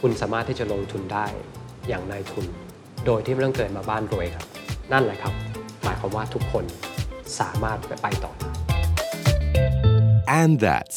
[0.00, 1.26] คุณสามารถที่จะลงทุนได้
[1.88, 2.46] อย่างนายทุน
[3.06, 4.46] โดยที่ไม่ต้องเกิดมาบ้านรวยครับ
[4.92, 5.34] นั่นแหละครับ
[5.84, 6.64] หมายความว่าทุกคน
[7.40, 8.50] สามารถไปต่อได้
[10.40, 10.96] And that's